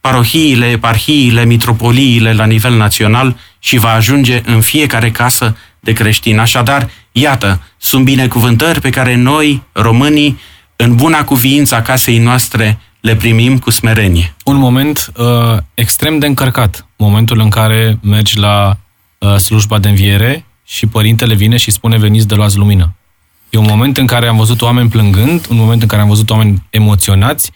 [0.01, 6.39] parohiile, eparhiile, mitropoliile la nivel național și va ajunge în fiecare casă de creștini.
[6.39, 10.39] Așadar, iată, sunt binecuvântări pe care noi, românii,
[10.75, 14.35] în buna cuviință a casei noastre, le primim cu smerenie.
[14.43, 18.77] Un moment uh, extrem de încărcat, momentul în care mergi la
[19.17, 22.95] uh, slujba de înviere și părintele vine și spune veniți de luați lumină.
[23.49, 26.29] E un moment în care am văzut oameni plângând, un moment în care am văzut
[26.29, 27.51] oameni emoționați,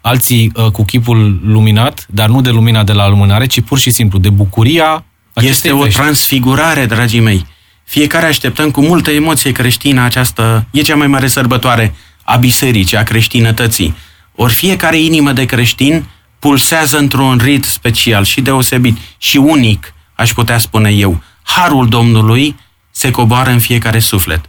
[0.00, 3.90] alții uh, cu chipul luminat, dar nu de lumina de la lumânare, ci pur și
[3.90, 6.00] simplu de bucuria Este o vești.
[6.00, 7.46] transfigurare, dragii mei.
[7.84, 10.66] Fiecare așteptăm cu multă emoție creștină această...
[10.70, 13.94] E cea mai mare sărbătoare a bisericii, a creștinătății.
[14.36, 16.04] Ori fiecare inimă de creștin
[16.38, 21.22] pulsează într-un rit special și deosebit și unic, aș putea spune eu.
[21.42, 22.56] Harul Domnului
[22.90, 24.44] se coboară în fiecare suflet.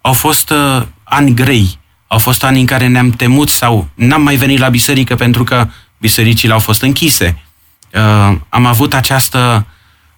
[0.00, 4.36] Au fost uh, ani grei, au fost ani în care ne-am temut sau n-am mai
[4.36, 5.68] venit la biserică pentru că
[5.98, 7.42] bisericile au fost închise.
[7.94, 9.66] Uh, am avut această,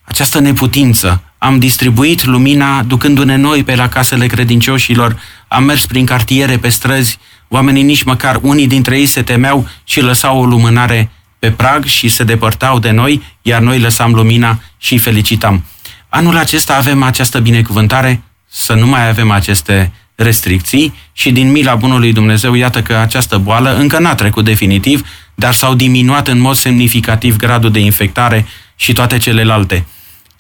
[0.05, 1.23] această neputință.
[1.39, 7.19] Am distribuit lumina ducându-ne noi pe la casele credincioșilor, am mers prin cartiere, pe străzi,
[7.55, 12.09] oamenii nici măcar unii dintre ei se temeau și lăsau o lumânare pe prag și
[12.09, 15.65] se depărtau de noi, iar noi lăsam lumina și îi felicitam.
[16.09, 22.13] Anul acesta avem această binecuvântare să nu mai avem aceste restricții și din mila bunului
[22.13, 27.37] Dumnezeu, iată că această boală încă n-a trecut definitiv, dar s-au diminuat în mod semnificativ
[27.37, 29.87] gradul de infectare și toate celelalte.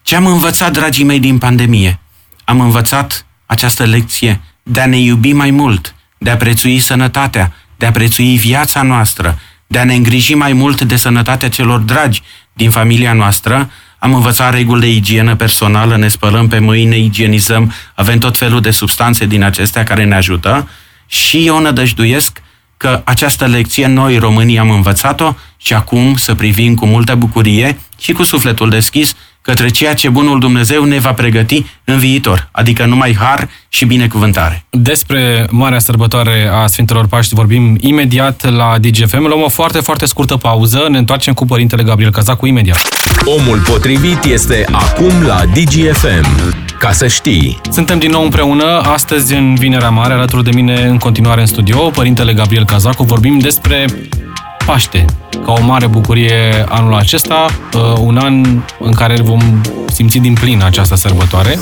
[0.02, 1.98] Ce am învățat, dragii mei, din pandemie?
[2.44, 5.93] Am învățat această lecție de a ne iubi mai mult,
[6.24, 10.82] de a prețui sănătatea, de a prețui viața noastră, de a ne îngriji mai mult
[10.82, 16.48] de sănătatea celor dragi din familia noastră, am învățat reguli de igienă personală, ne spălăm
[16.48, 20.68] pe mâini, ne igienizăm, avem tot felul de substanțe din acestea care ne ajută.
[21.06, 22.42] Și eu nădăjduiesc
[22.76, 28.12] că această lecție noi românii am învățat-o și acum să privim cu multă bucurie și
[28.12, 33.14] cu sufletul deschis către ceea ce bunul Dumnezeu ne va pregăti în viitor, adică numai
[33.14, 34.64] har și binecuvântare.
[34.70, 39.26] Despre Marea Sărbătoare a Sfintelor Paști vorbim imediat la DGFM.
[39.26, 40.86] Luăm o foarte, foarte scurtă pauză.
[40.90, 42.78] Ne întoarcem cu Părintele Gabriel Cazacu imediat.
[43.24, 46.54] Omul potrivit este acum la DGFM.
[46.78, 47.60] Ca să știi.
[47.70, 51.78] Suntem din nou împreună, astăzi în Vinerea Mare, alături de mine în continuare în studio,
[51.78, 53.02] Părintele Gabriel Cazacu.
[53.02, 53.86] Vorbim despre
[54.66, 55.04] Paște,
[55.44, 59.60] ca o mare bucurie anul acesta, uh, un an în care vom
[59.92, 61.58] simți din plin această sărbătoare.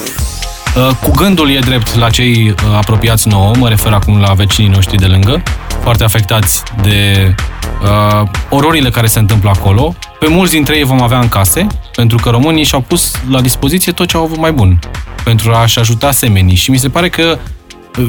[0.76, 4.70] Uh, Cu gândul e drept la cei uh, apropiați nouă, mă refer acum la vecinii
[4.70, 5.42] noștri de lângă,
[5.82, 7.34] foarte afectați de
[7.82, 9.94] uh, ororile care se întâmplă acolo.
[10.18, 13.92] Pe mulți dintre ei vom avea în case, pentru că românii și-au pus la dispoziție
[13.92, 14.78] tot ce au avut mai bun
[15.24, 16.54] pentru a-și ajuta semenii.
[16.54, 17.38] Și mi se pare că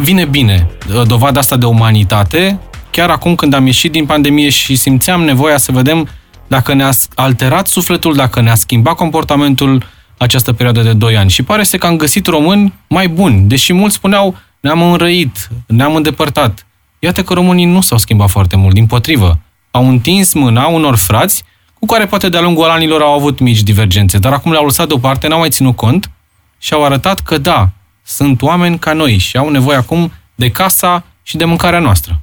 [0.02, 2.60] vine bine uh, dovada asta de umanitate,
[2.94, 6.08] chiar acum când am ieșit din pandemie și simțeam nevoia să vedem
[6.48, 9.86] dacă ne-a alterat sufletul, dacă ne-a schimbat comportamentul
[10.18, 11.30] această perioadă de 2 ani.
[11.30, 15.96] Și pare să că am găsit români mai buni, deși mulți spuneau ne-am înrăit, ne-am
[15.96, 16.66] îndepărtat.
[17.00, 19.40] Iată că românii nu s-au schimbat foarte mult, din potrivă.
[19.72, 21.44] Au întins mâna unor frați
[21.80, 25.28] cu care poate de-a lungul anilor au avut mici divergențe, dar acum le-au lăsat deoparte,
[25.28, 26.10] n-au mai ținut cont
[26.58, 27.70] și au arătat că da,
[28.04, 32.23] sunt oameni ca noi și au nevoie acum de casa și de mâncarea noastră.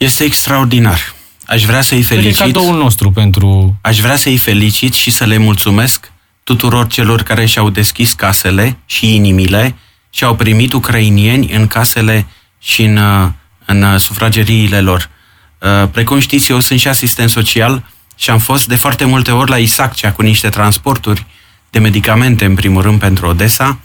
[0.00, 1.14] Este extraordinar.
[1.46, 2.54] Aș vrea să-i Cred că e felicit.
[2.54, 3.76] cadoul nostru pentru...
[3.80, 6.12] Aș vrea să-i felicit și să le mulțumesc
[6.44, 9.76] tuturor celor care și-au deschis casele și inimile
[10.10, 12.26] și au primit ucrainieni în casele
[12.58, 13.28] și în, uh,
[13.64, 15.10] în uh, sufrageriile lor.
[15.58, 17.84] Uh, Precum știți, eu sunt și asistent social
[18.16, 21.26] și am fost de foarte multe ori la Isaccea cu niște transporturi
[21.70, 23.78] de medicamente, în primul rând, pentru Odessa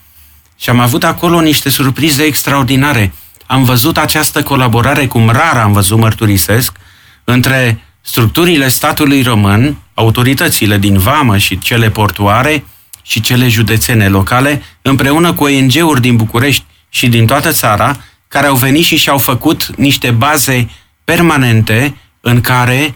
[0.60, 3.14] și am avut acolo niște surprize extraordinare.
[3.46, 6.78] Am văzut această colaborare, cum rar am văzut, mărturisesc,
[7.24, 12.66] între structurile statului român, autoritățile din Vamă și cele portuare
[13.02, 18.56] și cele județene locale, împreună cu ONG-uri din București și din toată țara, care au
[18.56, 20.70] venit și și-au făcut niște baze
[21.04, 22.96] permanente în care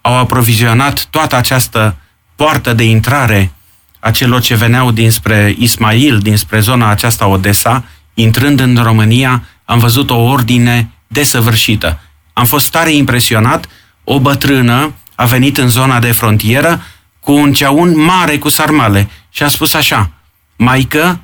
[0.00, 1.96] au aprovizionat toată această
[2.36, 3.52] poartă de intrare
[4.00, 10.10] a celor ce veneau dinspre Ismail, dinspre zona aceasta Odessa, intrând în România, am văzut
[10.10, 12.00] o ordine desăvârșită.
[12.32, 13.66] Am fost tare impresionat,
[14.04, 16.82] o bătrână a venit în zona de frontieră
[17.20, 20.10] cu un ceaun mare cu sarmale și a spus așa,
[20.56, 21.20] Maică,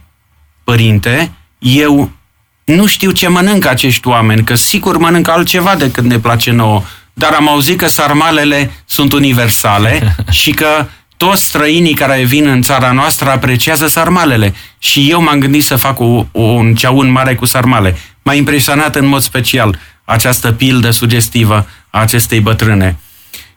[0.65, 2.11] părinte, eu
[2.65, 7.33] Nu știu ce mănâncă acești oameni, că sigur mănâncă altceva decât ne place nouă, dar
[7.33, 13.31] am auzit că sarmalele sunt universale și că toți străinii care vin în țara noastră
[13.31, 14.55] apreciază sarmalele.
[14.79, 17.97] Și eu m-am gândit să fac o, un ceaun mare cu sarmale.
[18.29, 22.99] M-a impresionat în mod special această pildă sugestivă a acestei bătrâne.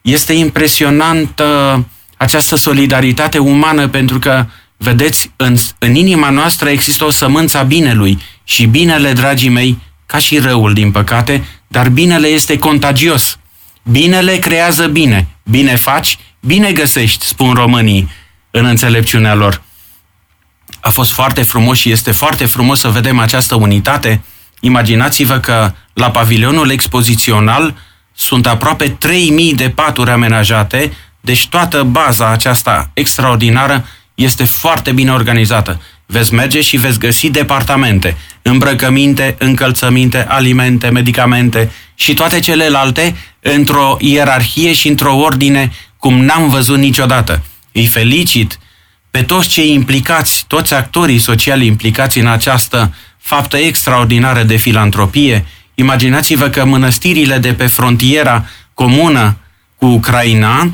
[0.01, 1.85] Este impresionantă
[2.17, 4.45] această solidaritate umană pentru că,
[4.77, 10.17] vedeți, în, în inima noastră există o sămânță a binelui și binele, dragii mei, ca
[10.17, 13.37] și răul, din păcate, dar binele este contagios.
[13.83, 15.27] Binele creează bine.
[15.43, 18.09] Bine faci, bine găsești, spun românii
[18.51, 19.61] în înțelepciunea lor.
[20.79, 24.21] A fost foarte frumos și este foarte frumos să vedem această unitate.
[24.63, 27.75] Imaginați-vă că la pavilionul expozițional
[28.13, 35.81] sunt aproape 3000 de paturi amenajate, deci toată baza aceasta extraordinară este foarte bine organizată.
[36.05, 44.73] Veți merge și veți găsi departamente, îmbrăcăminte, încălțăminte, alimente, medicamente și toate celelalte într-o ierarhie
[44.73, 47.43] și într-o ordine cum n-am văzut niciodată.
[47.71, 48.59] Îi felicit
[49.11, 55.45] pe toți cei implicați, toți actorii sociali implicați în această faptă extraordinară de filantropie.
[55.75, 59.37] Imaginați-vă că mănăstirile de pe frontiera comună
[59.75, 60.71] cu Ucraina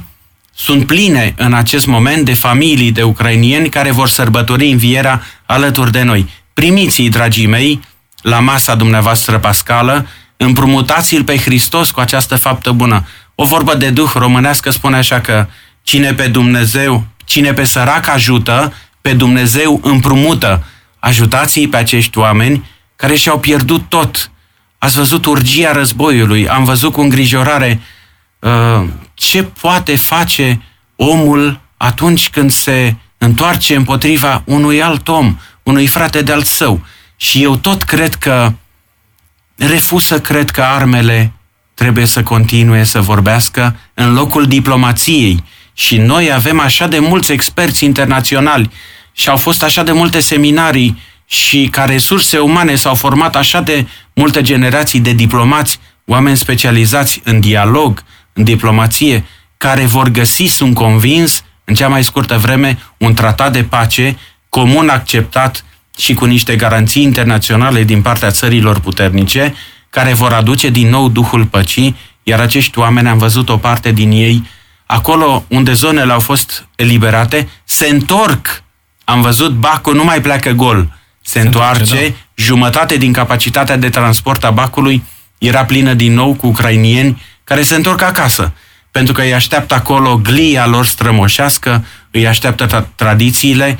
[0.55, 6.03] sunt pline în acest moment de familii de ucrainieni care vor sărbători învierea alături de
[6.03, 6.29] noi.
[6.53, 7.79] Primiți-i, dragii mei,
[8.21, 10.07] la masa dumneavoastră pascală,
[10.37, 13.07] împrumutați-l pe Hristos cu această faptă bună.
[13.35, 15.47] O vorbă de duh românească spune așa că
[15.83, 20.63] cine pe Dumnezeu, cine pe sărac ajută, pe Dumnezeu împrumută.
[20.99, 24.31] Ajutați-i pe acești oameni care și-au pierdut tot.
[24.77, 27.79] Ați văzut urgia războiului, am văzut cu îngrijorare
[28.39, 30.61] uh, ce poate face
[30.95, 36.81] omul atunci când se întoarce împotriva unui alt om, unui frate de-al său.
[37.15, 38.53] Și eu tot cred că
[39.55, 41.31] refuz să cred că armele
[41.73, 45.43] trebuie să continue să vorbească în locul diplomației.
[45.73, 48.69] Și noi avem așa de mulți experți internaționali
[49.17, 53.87] și au fost așa de multe seminarii și ca resurse umane s-au format așa de
[54.13, 58.03] multe generații de diplomați, oameni specializați în dialog,
[58.33, 59.25] în diplomație,
[59.57, 64.17] care vor găsi, sunt convins, în cea mai scurtă vreme, un tratat de pace
[64.49, 65.65] comun acceptat
[65.97, 69.53] și cu niște garanții internaționale din partea țărilor puternice,
[69.89, 74.11] care vor aduce din nou Duhul Păcii, iar acești oameni, am văzut o parte din
[74.11, 74.47] ei,
[74.85, 78.63] acolo unde zonele au fost eliberate, se întorc.
[79.09, 80.87] Am văzut Bacul nu mai pleacă gol,
[81.21, 82.15] se, se întoarce, întoarce da.
[82.35, 85.03] jumătate din capacitatea de transport a Bacului
[85.37, 88.53] era plină din nou cu ucrainieni care se întorc acasă,
[88.91, 93.79] pentru că îi așteaptă acolo glia lor strămoșească, îi așteaptă tra- tradițiile,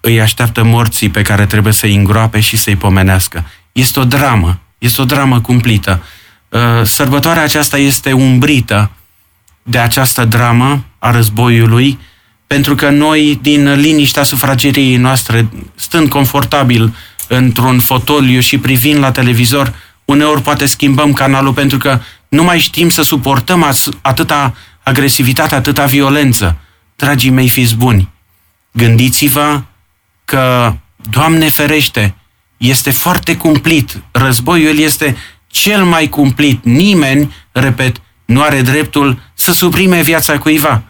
[0.00, 3.44] îi așteaptă morții pe care trebuie să-i îngroape și să-i pomenească.
[3.72, 6.02] Este o dramă, este o dramă cumplită.
[6.48, 8.90] Uh, sărbătoarea aceasta este umbrită
[9.62, 11.98] de această dramă a războiului,
[12.48, 16.94] pentru că noi, din liniștea sufrageriei noastre, stând confortabil
[17.28, 22.88] într-un fotoliu și privind la televizor, uneori poate schimbăm canalul pentru că nu mai știm
[22.88, 26.58] să suportăm atâta agresivitate, atâta violență.
[26.96, 28.08] Dragii mei, fiți buni,
[28.72, 29.62] gândiți-vă
[30.24, 30.74] că,
[31.10, 32.14] Doamne ferește,
[32.56, 34.02] este foarte cumplit.
[34.10, 36.64] Războiul este cel mai cumplit.
[36.64, 40.82] Nimeni, repet, nu are dreptul să suprime viața cuiva.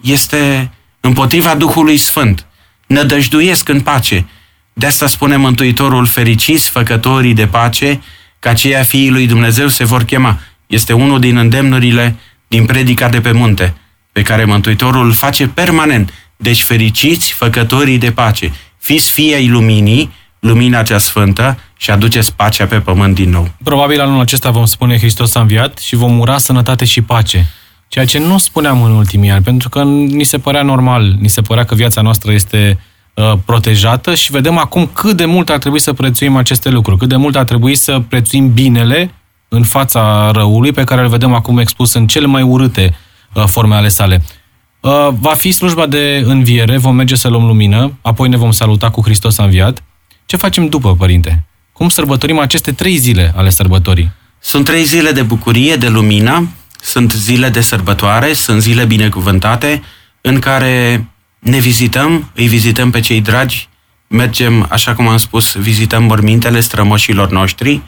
[0.00, 2.46] Este împotriva Duhului Sfânt.
[2.86, 4.26] Nădăjduiesc în pace.
[4.72, 8.02] De asta spune Mântuitorul fericiți, făcătorii de pace,
[8.38, 10.38] că aceia fiii lui Dumnezeu se vor chema.
[10.66, 12.16] Este unul din îndemnurile
[12.48, 13.74] din predica de pe munte,
[14.12, 16.12] pe care Mântuitorul face permanent.
[16.36, 22.66] Deci fericiți, făcătorii de pace, fiți fii ai luminii, lumina cea sfântă și aduceți pacea
[22.66, 23.50] pe pământ din nou.
[23.64, 27.46] Probabil anul acesta vom spune Hristos a înviat și vom ura sănătate și pace.
[27.88, 31.40] Ceea ce nu spuneam în ultimii ani, pentru că ni se părea normal, ni se
[31.40, 32.78] părea că viața noastră este
[33.14, 37.08] uh, protejată și vedem acum cât de mult ar trebui să prețuim aceste lucruri, cât
[37.08, 39.14] de mult ar trebui să prețuim binele
[39.48, 42.96] în fața răului pe care îl vedem acum expus în cele mai urâte
[43.34, 44.22] uh, forme ale sale.
[44.80, 48.90] Uh, va fi slujba de înviere, vom merge să luăm lumină, apoi ne vom saluta
[48.90, 49.82] cu Hristos a înviat.
[50.26, 51.44] Ce facem după, părinte?
[51.72, 54.10] Cum sărbătorim aceste trei zile ale sărbătorii?
[54.38, 56.48] Sunt trei zile de bucurie, de lumină,
[56.80, 59.82] sunt zile de sărbătoare, sunt zile binecuvântate
[60.20, 61.06] în care
[61.38, 63.68] ne vizităm, îi vizităm pe cei dragi,
[64.06, 67.82] mergem, așa cum am spus, vizităm mormintele strămoșilor noștri,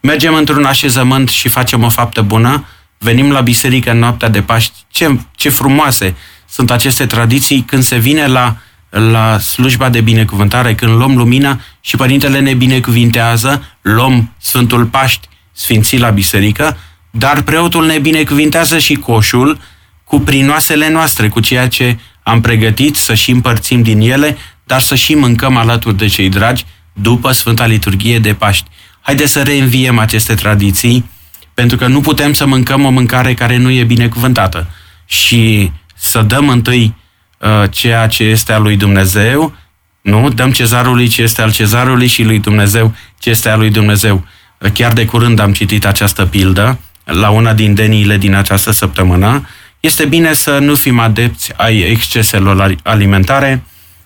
[0.00, 2.64] mergem într-un așezământ și facem o faptă bună,
[2.98, 4.74] venim la biserică în noaptea de Paști.
[4.90, 6.16] Ce, ce frumoase
[6.48, 8.56] sunt aceste tradiții când se vine la,
[8.88, 15.98] la slujba de binecuvântare, când luăm lumina și Părintele ne binecuvintează, luăm Sfântul Paști sfințit
[15.98, 16.76] la biserică,
[17.14, 19.58] dar preotul ne binecuvintează și coșul
[20.04, 24.94] cu prinoasele noastre, cu ceea ce am pregătit să și împărțim din ele, dar să
[24.94, 28.68] și mâncăm alături de cei dragi după Sfânta Liturghie de Paști.
[29.00, 31.10] Haideți să reînviem aceste tradiții,
[31.54, 34.70] pentru că nu putem să mâncăm o mâncare care nu e binecuvântată
[35.06, 36.94] și să dăm întâi
[37.38, 39.54] uh, ceea ce este al lui Dumnezeu,
[40.00, 40.28] nu?
[40.28, 44.24] Dăm cezarului ce este al cezarului și lui Dumnezeu ce este al lui Dumnezeu.
[44.58, 49.48] Uh, chiar de curând am citit această pildă la una din deniile din această săptămână.
[49.80, 53.62] Este bine să nu fim adepți ai exceselor alimentare,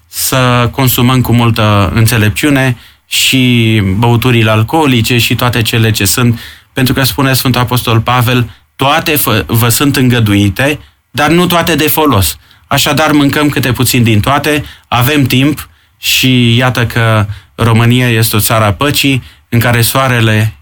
[0.06, 6.40] să consumăm cu multă înțelepciune și băuturile alcoolice și toate cele ce sunt,
[6.72, 10.78] pentru că spune Sfântul Apostol Pavel, toate vă sunt îngăduite,
[11.10, 12.38] dar nu toate de folos.
[12.66, 18.64] Așadar, mâncăm câte puțin din toate, avem timp și iată că România este o țară
[18.64, 20.56] a păcii în care soarele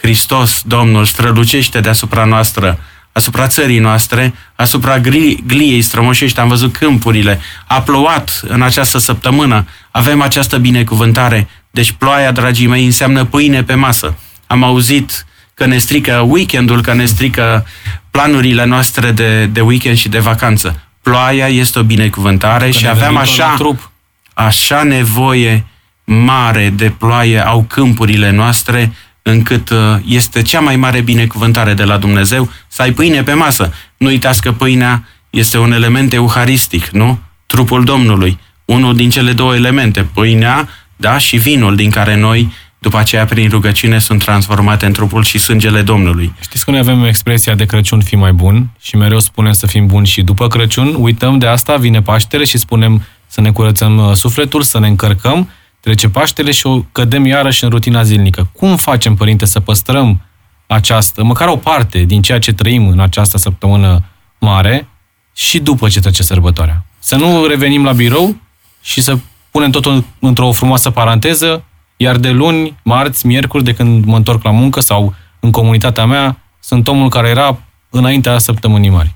[0.00, 2.78] Hristos, Domnul, strălucește deasupra noastră,
[3.12, 4.98] asupra țării noastre, asupra
[5.46, 6.40] gliei strămoșești.
[6.40, 11.48] Am văzut câmpurile, a plouat în această săptămână, avem această binecuvântare.
[11.70, 14.16] Deci ploaia, dragii mei, înseamnă pâine pe masă.
[14.46, 17.66] Am auzit că ne strică weekendul, că ne strică
[18.10, 20.82] planurile noastre de, de weekend și de vacanță.
[21.02, 23.90] Ploaia este o binecuvântare că și aveam așa, trup.
[24.34, 25.64] așa nevoie
[26.04, 31.96] mare de ploaie au câmpurile noastre, încât uh, este cea mai mare binecuvântare de la
[31.96, 33.72] Dumnezeu să ai pâine pe masă.
[33.96, 37.18] Nu uitați că pâinea este un element euharistic, nu?
[37.46, 38.38] Trupul Domnului.
[38.64, 43.48] Unul din cele două elemente, pâinea, da, și vinul din care noi după aceea, prin
[43.48, 46.32] rugăciune, sunt transformate în trupul și sângele Domnului.
[46.40, 49.86] Știți că noi avem expresia de Crăciun fi mai bun și mereu spunem să fim
[49.86, 54.14] buni și după Crăciun uităm de asta, vine Paștele și spunem să ne curățăm uh,
[54.14, 58.48] sufletul, să ne încărcăm, trece Paștele și o cădem iarăși în rutina zilnică.
[58.52, 60.20] Cum facem, Părinte, să păstrăm
[60.66, 64.04] această, măcar o parte din ceea ce trăim în această săptămână
[64.38, 64.88] mare
[65.34, 66.84] și după ce trece sărbătoarea?
[66.98, 68.36] Să nu revenim la birou
[68.82, 69.18] și să
[69.50, 71.64] punem totul într-o frumoasă paranteză,
[71.96, 76.38] iar de luni, marți, miercuri, de când mă întorc la muncă sau în comunitatea mea,
[76.60, 77.58] sunt omul care era
[77.90, 79.14] înaintea săptămânii mari.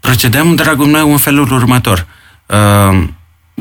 [0.00, 2.06] Procedăm, dragul meu, în felul următor.
[2.46, 3.08] Uh,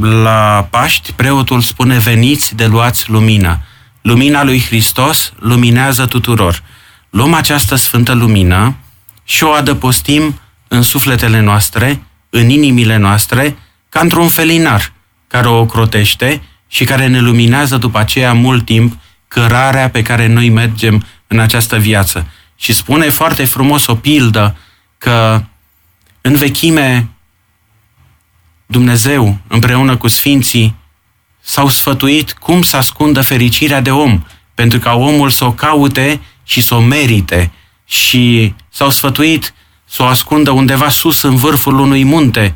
[0.02, 3.60] la Paști, preotul spune, veniți de luați lumina.
[4.02, 6.64] Lumina lui Hristos luminează tuturor.
[7.10, 8.76] Luăm această sfântă lumină
[9.24, 13.58] și o adăpostim în sufletele noastre, în inimile noastre,
[13.90, 14.94] ca într-un felinar
[15.28, 20.50] care o ocrotește și care ne luminează după aceea mult timp cărarea pe care noi
[20.50, 22.28] mergem în această viață.
[22.56, 24.58] Și spune foarte frumos o pildă
[24.98, 25.44] că
[26.22, 27.10] în vechime
[28.76, 30.76] Dumnezeu împreună cu Sfinții
[31.42, 36.62] s-au sfătuit cum să ascundă fericirea de om, pentru ca omul să o caute și
[36.62, 37.52] să o merite
[37.86, 39.54] și s-au sfătuit
[39.86, 42.56] să o ascundă undeva sus în vârful unui munte,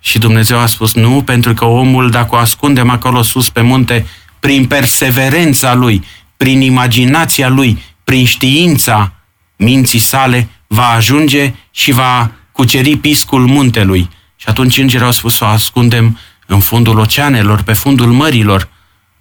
[0.00, 4.06] și Dumnezeu a spus nu, pentru că omul, dacă o ascundem acolo sus pe munte,
[4.40, 6.04] prin perseverența lui,
[6.36, 9.12] prin imaginația lui, prin știința
[9.56, 14.18] minții sale, va ajunge și va cuceri piscul muntelui.
[14.40, 18.68] Și atunci îngerii au spus să o ascundem în fundul oceanelor, pe fundul mărilor.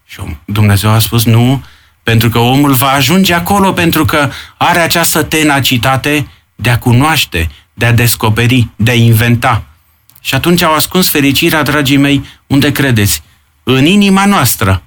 [0.05, 1.63] Și Dumnezeu a spus nu,
[2.03, 7.85] pentru că omul va ajunge acolo pentru că are această tenacitate de a cunoaște, de
[7.85, 9.63] a descoperi, de a inventa.
[10.21, 13.21] Și atunci au ascuns fericirea, dragii mei, unde credeți?
[13.63, 14.83] În inima noastră.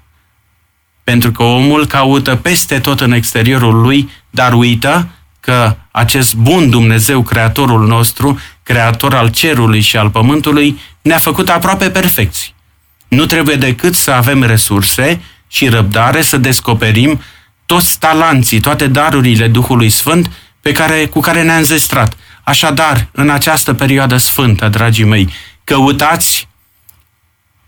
[1.04, 5.08] Pentru că omul caută peste tot în exteriorul lui, dar uită
[5.42, 11.90] că acest bun Dumnezeu, Creatorul nostru, Creator al cerului și al pământului, ne-a făcut aproape
[11.90, 12.54] perfecți.
[13.08, 17.20] Nu trebuie decât să avem resurse și răbdare să descoperim
[17.66, 22.16] toți talanții, toate darurile Duhului Sfânt pe care, cu care ne-a înzestrat.
[22.42, 25.28] Așadar, în această perioadă sfântă, dragii mei,
[25.64, 26.48] căutați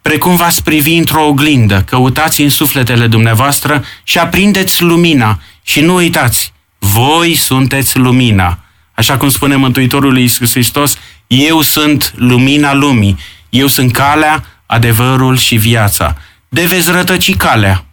[0.02, 6.54] precum v-ați privi într-o oglindă, căutați în sufletele dumneavoastră și aprindeți lumina și nu uitați,
[6.85, 8.58] voi sunteți lumina.
[8.94, 13.18] Așa cum spune Mântuitorul Iisus Hristos, eu sunt lumina lumii,
[13.48, 16.16] eu sunt calea, adevărul și viața.
[16.48, 17.85] De veți rătăci calea,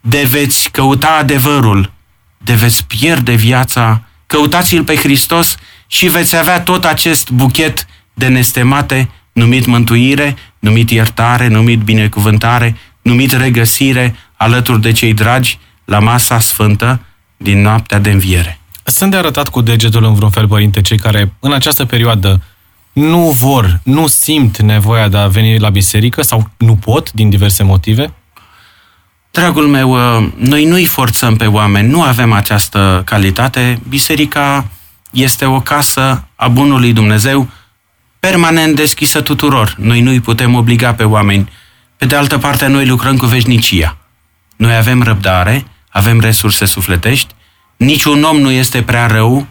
[0.00, 1.92] de veți căuta adevărul,
[2.38, 9.10] de veți pierde viața, căutați-L pe Hristos și veți avea tot acest buchet de nestemate
[9.32, 17.00] numit mântuire, numit iertare, numit binecuvântare, numit regăsire alături de cei dragi la masa sfântă
[17.42, 18.60] din noaptea de înviere.
[18.84, 22.42] Sunt de arătat cu degetul în vreun fel, părinte, cei care în această perioadă
[22.92, 27.62] nu vor, nu simt nevoia de a veni la biserică sau nu pot din diverse
[27.62, 28.14] motive?
[29.30, 33.80] Dragul meu, uh, noi nu-i forțăm pe oameni, nu avem această calitate.
[33.88, 34.70] Biserica
[35.10, 37.48] este o casă a Bunului Dumnezeu,
[38.20, 39.74] permanent deschisă tuturor.
[39.78, 41.48] Noi nu-i putem obliga pe oameni.
[41.96, 43.96] Pe de altă parte, noi lucrăm cu veșnicia.
[44.56, 47.34] Noi avem răbdare, avem resurse sufletești,
[47.76, 49.46] niciun om nu este prea rău,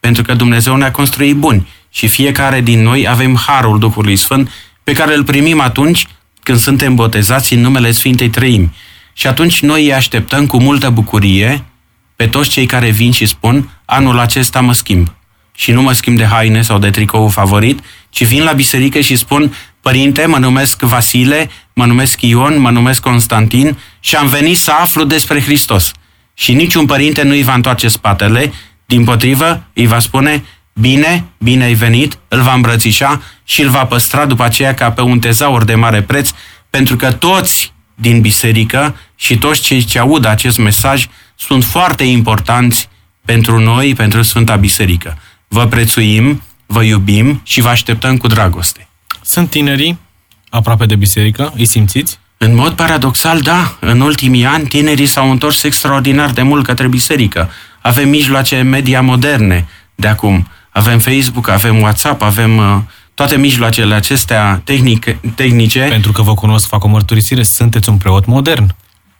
[0.00, 4.50] pentru că Dumnezeu ne-a construit buni și fiecare din noi avem harul Duhului Sfânt
[4.84, 6.06] pe care îl primim atunci
[6.42, 8.74] când suntem botezați în numele Sfintei Trăimi.
[9.12, 11.64] Și atunci noi îi așteptăm cu multă bucurie
[12.16, 15.14] pe toți cei care vin și spun anul acesta mă schimb.
[15.54, 17.80] Și nu mă schimb de haine sau de tricou favorit,
[18.10, 23.00] ci vin la biserică și spun Părinte, mă numesc Vasile, mă numesc Ion, mă numesc
[23.00, 25.92] Constantin și am venit să aflu despre Hristos.
[26.34, 28.52] Și niciun părinte nu îi va întoarce spatele,
[28.86, 30.44] din potrivă îi va spune
[30.80, 35.00] Bine, bine ai venit, îl va îmbrățișa și îl va păstra după aceea ca pe
[35.00, 36.30] un tezaur de mare preț,
[36.70, 42.88] pentru că toți din biserică și toți cei ce aud acest mesaj sunt foarte importanți
[43.24, 45.18] pentru noi, pentru Sfânta Biserică.
[45.48, 48.88] Vă prețuim, vă iubim și vă așteptăm cu dragoste.
[49.22, 49.98] Sunt tinerii
[50.50, 52.18] aproape de biserică, îi simțiți?
[52.38, 53.76] În mod paradoxal, da.
[53.80, 57.50] În ultimii ani, tinerii s-au întors extraordinar de mult către biserică.
[57.80, 60.46] Avem mijloace media moderne de acum.
[60.70, 62.76] Avem Facebook, avem WhatsApp, avem uh,
[63.14, 65.80] toate mijloacele acestea tehnic, tehnice.
[65.80, 68.74] Pentru că vă cunosc, fac o mărturisire, sunteți un preot modern.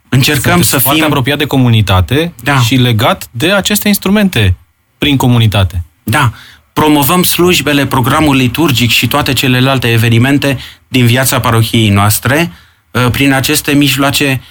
[0.09, 1.11] Încercăm sunteți să foarte fim...
[1.11, 2.61] apropiat de comunitate Da.
[2.61, 4.57] și legat de aceste instrumente
[4.99, 5.85] prin comunitate.
[6.03, 6.33] Da,
[6.81, 10.59] promovăm slujbele, programul liturgic și toate celelalte evenimente
[10.89, 12.53] din viața parohiei noastre
[12.91, 14.43] uh, prin aceste mijloace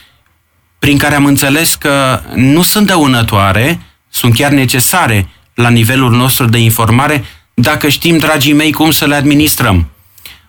[0.80, 6.58] prin care am înțeles că nu sunt dăunătoare, sunt chiar necesare la nivelul nostru de
[6.58, 9.90] informare, dacă știm, dragii mei, cum să le administrăm.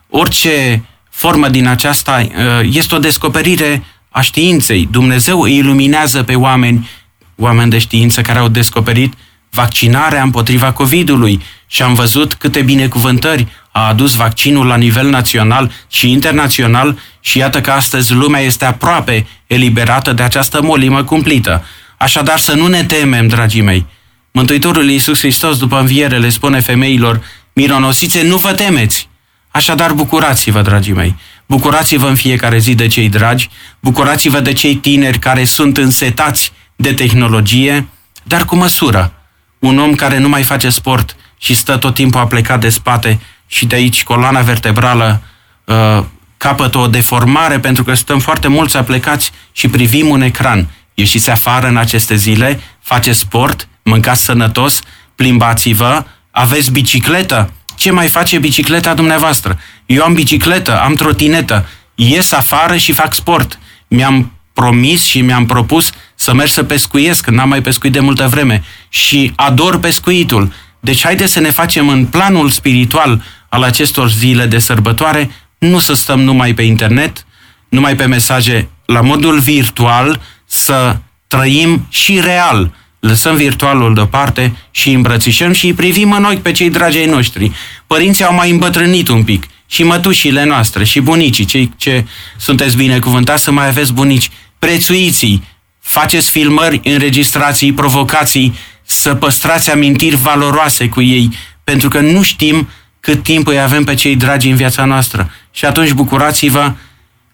[0.09, 4.87] Orice formă din aceasta uh, este o descoperire a științei.
[4.91, 6.89] Dumnezeu îi iluminează pe oameni,
[7.35, 9.13] oameni de știință care au descoperit
[9.51, 16.11] vaccinarea împotriva COVID-ului și am văzut câte binecuvântări a adus vaccinul la nivel național și
[16.11, 21.65] internațional și iată că astăzi lumea este aproape eliberată de această molimă cumplită.
[21.97, 23.85] Așadar să nu ne temem, dragii mei.
[24.31, 27.21] Mântuitorul Iisus Hristos după înviere le spune femeilor,
[27.53, 29.09] mironosițe, nu vă temeți.
[29.51, 31.15] Așadar bucurați-vă, dragii mei.
[31.45, 33.49] Bucurați-vă în fiecare zi de cei dragi,
[33.79, 37.87] bucurați-vă de cei tineri care sunt însetați de tehnologie,
[38.23, 39.20] dar cu măsură.
[39.61, 43.19] Un om care nu mai face sport și stă tot timpul a plecat de spate
[43.47, 45.21] și de aici coloana vertebrală
[45.65, 46.03] uh,
[46.37, 50.67] capătă o deformare pentru că stăm foarte mulți aplecați și privim un ecran.
[50.93, 54.79] Ieșiți afară în aceste zile, faceți sport, mâncați sănătos,
[55.15, 57.53] plimbați-vă, aveți bicicletă.
[57.75, 59.59] Ce mai face bicicleta dumneavoastră?
[59.85, 63.59] Eu am bicicletă, am trotinetă, ies afară și fac sport.
[63.87, 65.91] Mi-am promis și mi-am propus
[66.21, 70.53] să merg să pescuiesc, n-am mai pescuit de multă vreme și ador pescuitul.
[70.79, 75.93] Deci haideți să ne facem în planul spiritual al acestor zile de sărbătoare, nu să
[75.93, 77.25] stăm numai pe internet,
[77.69, 80.97] numai pe mesaje, la modul virtual, să
[81.27, 82.73] trăim și real.
[82.99, 87.05] Lăsăm virtualul deoparte și îi îmbrățișăm și îi privim în ochi pe cei dragi ai
[87.05, 87.51] noștri.
[87.87, 92.05] Părinții au mai îmbătrânit un pic și mătușile noastre și bunicii, cei ce
[92.37, 95.43] sunteți binecuvântați să mai aveți bunici, prețuiții,
[95.81, 101.29] faceți filmări, înregistrații, provocații, să păstrați amintiri valoroase cu ei,
[101.63, 102.69] pentru că nu știm
[102.99, 105.31] cât timp îi avem pe cei dragi în viața noastră.
[105.51, 106.73] Și atunci bucurați-vă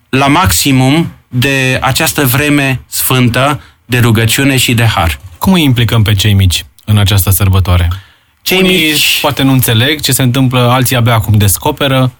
[0.10, 5.20] la maximum de această vreme sfântă de rugăciune și de har.
[5.38, 7.90] Cum îi implicăm pe cei mici în această sărbătoare?
[8.42, 12.12] Cei Unii mici, poate nu înțeleg ce se întâmplă, alții abia acum descoperă.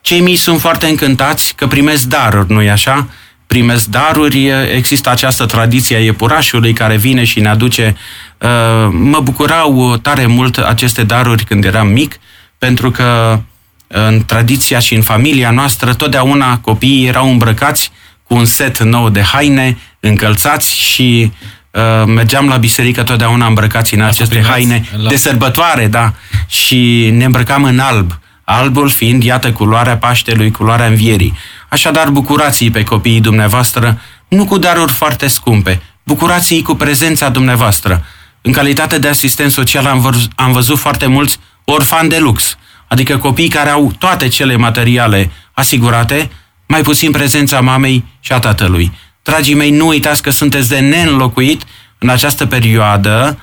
[0.00, 3.08] cei mici sunt foarte încântați că primesc daruri, nu-i așa?
[3.46, 7.96] Primesc daruri, există această tradiție a iepurașului care vine și ne aduce...
[8.38, 8.48] uh,
[8.90, 12.16] Mă bucurau tare mult aceste daruri când eram mic,
[12.58, 13.40] pentru că
[13.86, 17.90] în tradiția și în familia noastră totdeauna copiii erau îmbrăcați
[18.22, 21.32] cu un set nou de haine, încălțați și
[21.70, 26.12] uh, mergeam la biserică totdeauna îmbrăcați în aceste primeați haine la- de sărbătoare, da,
[26.46, 28.18] și ne îmbrăcam în alb.
[28.44, 31.34] Albul fiind, iată, culoarea Paștelui, culoarea Învierii.
[31.74, 38.04] Așadar, bucurați pe copiii dumneavoastră, nu cu daruri foarte scumpe, bucurați-i cu prezența dumneavoastră.
[38.42, 42.56] În calitate de asistent social am, văz, am văzut foarte mulți orfani de lux,
[42.88, 46.30] adică copii care au toate cele materiale asigurate,
[46.66, 48.92] mai puțin prezența mamei și a tatălui.
[49.22, 51.62] Dragii mei, nu uitați că sunteți de neînlocuit
[51.98, 53.38] în această perioadă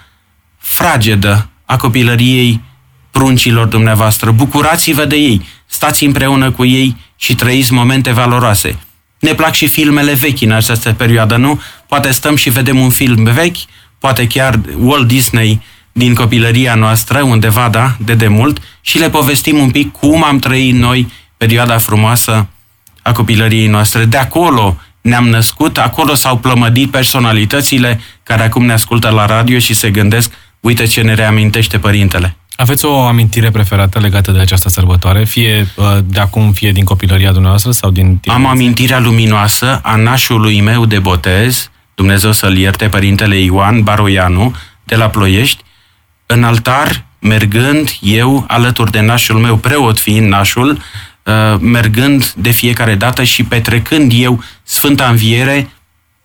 [0.57, 2.61] fragedă a copilăriei
[3.11, 4.31] pruncilor dumneavoastră.
[4.31, 8.79] Bucurați-vă de ei, stați împreună cu ei și trăiți momente valoroase.
[9.19, 11.61] Ne plac și filmele vechi în această perioadă, nu?
[11.87, 13.57] Poate stăm și vedem un film vechi,
[13.99, 19.69] poate chiar Walt Disney din copilăria noastră, undeva, da, de demult, și le povestim un
[19.69, 22.47] pic cum am trăit noi perioada frumoasă
[23.01, 24.05] a copilăriei noastre.
[24.05, 29.73] De acolo ne-am născut, acolo s-au plămădit personalitățile care acum ne ascultă la radio și
[29.73, 32.35] se gândesc, uite ce ne reamintește părintele.
[32.61, 37.31] Aveți o amintire preferată legată de această sărbătoare, fie uh, de acum, fie din copilăria
[37.31, 38.45] dumneavoastră sau din tinerețe?
[38.45, 44.95] Am amintirea luminoasă a nașului meu de botez, Dumnezeu să-l ierte, părintele Ioan Baroianu, de
[44.95, 45.63] la Ploiești,
[46.25, 50.81] în altar, mergând eu alături de nașul meu, preot fiind nașul,
[51.23, 55.69] uh, mergând de fiecare dată și petrecând eu Sfânta Înviere,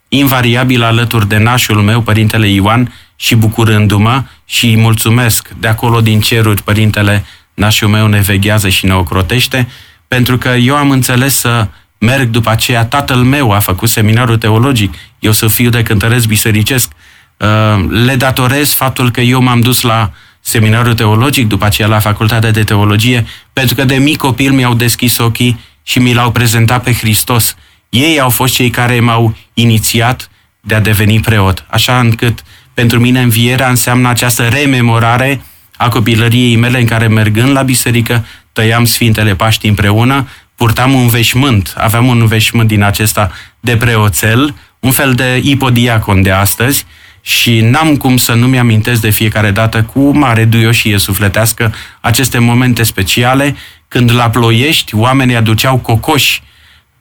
[0.09, 5.49] invariabil alături de nașul meu, Părintele Ioan, și bucurându-mă și îi mulțumesc.
[5.59, 9.69] De acolo din ceruri, Părintele nașul meu ne veghează și ne ocrotește,
[10.09, 14.95] pentru că eu am înțeles să merg după aceea, tatăl meu a făcut seminarul teologic,
[15.19, 16.91] eu să fiu de cântăresc bisericesc,
[17.37, 20.11] uh, le datorez faptul că eu m-am dus la
[20.41, 25.19] seminarul teologic, după aceea la facultatea de teologie, pentru că de mic copil mi-au deschis
[25.19, 27.57] ochii și mi l-au prezentat pe Hristos.
[27.89, 32.43] Ei au fost cei care m-au inițiat de a deveni preot, așa încât
[32.77, 35.43] pentru mine învierea înseamnă această rememorare
[35.77, 41.75] a copilăriei mele în care mergând la biserică tăiam Sfintele Paști împreună, purtam un veșmânt,
[41.77, 46.85] aveam un veșmânt din acesta de preoțel, un fel de ipodiacon de astăzi
[47.21, 52.83] și n-am cum să nu-mi amintesc de fiecare dată cu mare duioșie sufletească aceste momente
[52.83, 53.57] speciale
[53.89, 56.43] când la ploiești oamenii aduceau cocoși,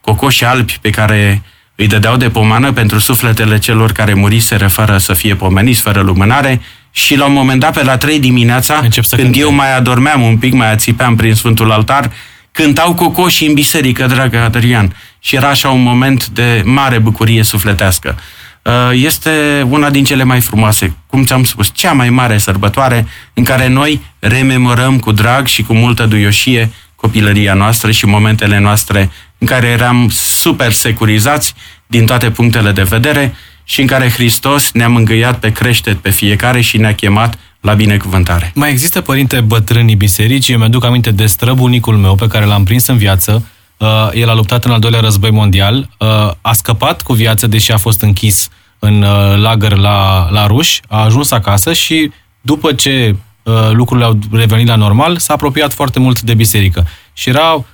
[0.02, 1.42] cocoși albi pe care
[1.76, 6.62] îi dădeau de pomană pentru sufletele celor care muriseră fără să fie pomeniți, fără lumânare
[6.92, 9.40] și la un moment dat, pe la trei dimineața, când cânte.
[9.40, 12.12] eu mai adormeam un pic, mai ațipeam prin Sfântul Altar,
[12.52, 14.96] cântau cocoșii în biserică, dragă Adrian.
[15.20, 18.18] Și era așa un moment de mare bucurie sufletească.
[18.62, 23.44] Uh, este una din cele mai frumoase, cum ți-am spus, cea mai mare sărbătoare în
[23.44, 29.12] care noi rememorăm cu drag și cu multă duioșie copilăria noastră și momentele noastre
[29.46, 31.54] în care eram super securizați
[31.88, 36.62] din toate punctele de vedere și în care Hristos ne-a mângâiat pe creștet pe fiecare
[36.62, 38.52] și ne-a chemat la binecuvântare.
[38.56, 42.88] Mai există părinte bătrânii bisericii, eu mi-aduc aminte de străbunicul meu pe care l-am prins
[42.88, 46.08] în viață, uh, el a luptat în al doilea război mondial, uh,
[46.42, 51.04] a scăpat cu viață deși a fost închis în uh, lagăr la, la ruși, a
[51.04, 56.22] ajuns acasă și după ce uh, lucrurile au revenit la normal, s-a apropiat foarte mult
[56.22, 56.88] de biserică.
[57.14, 57.66] Și erau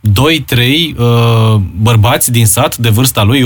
[0.00, 0.10] 2-3
[0.96, 3.44] uh, bărbați din sat de vârsta lui,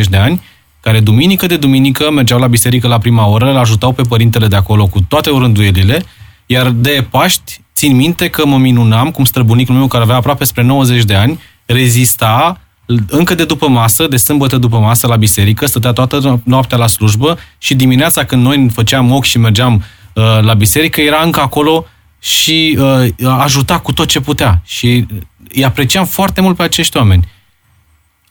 [0.00, 0.42] 80-90 de ani,
[0.80, 4.56] care duminică de duminică mergeau la biserică la prima oră, îl ajutau pe părintele de
[4.56, 6.04] acolo cu toate orânduielile,
[6.46, 10.62] iar de Paști țin minte că mă minunam cum străbunicul meu, care avea aproape spre
[10.62, 12.60] 90 de ani, rezista
[13.06, 17.38] încă de după masă, de sâmbătă după masă la biserică, stătea toată noaptea la slujbă
[17.58, 19.74] și dimineața când noi făceam ochi și mergeam
[20.12, 21.86] uh, la biserică, era încă acolo
[22.18, 23.08] și uh,
[23.38, 24.62] ajuta cu tot ce putea.
[24.64, 25.06] Și
[25.54, 27.28] îi apreciam foarte mult pe acești oameni.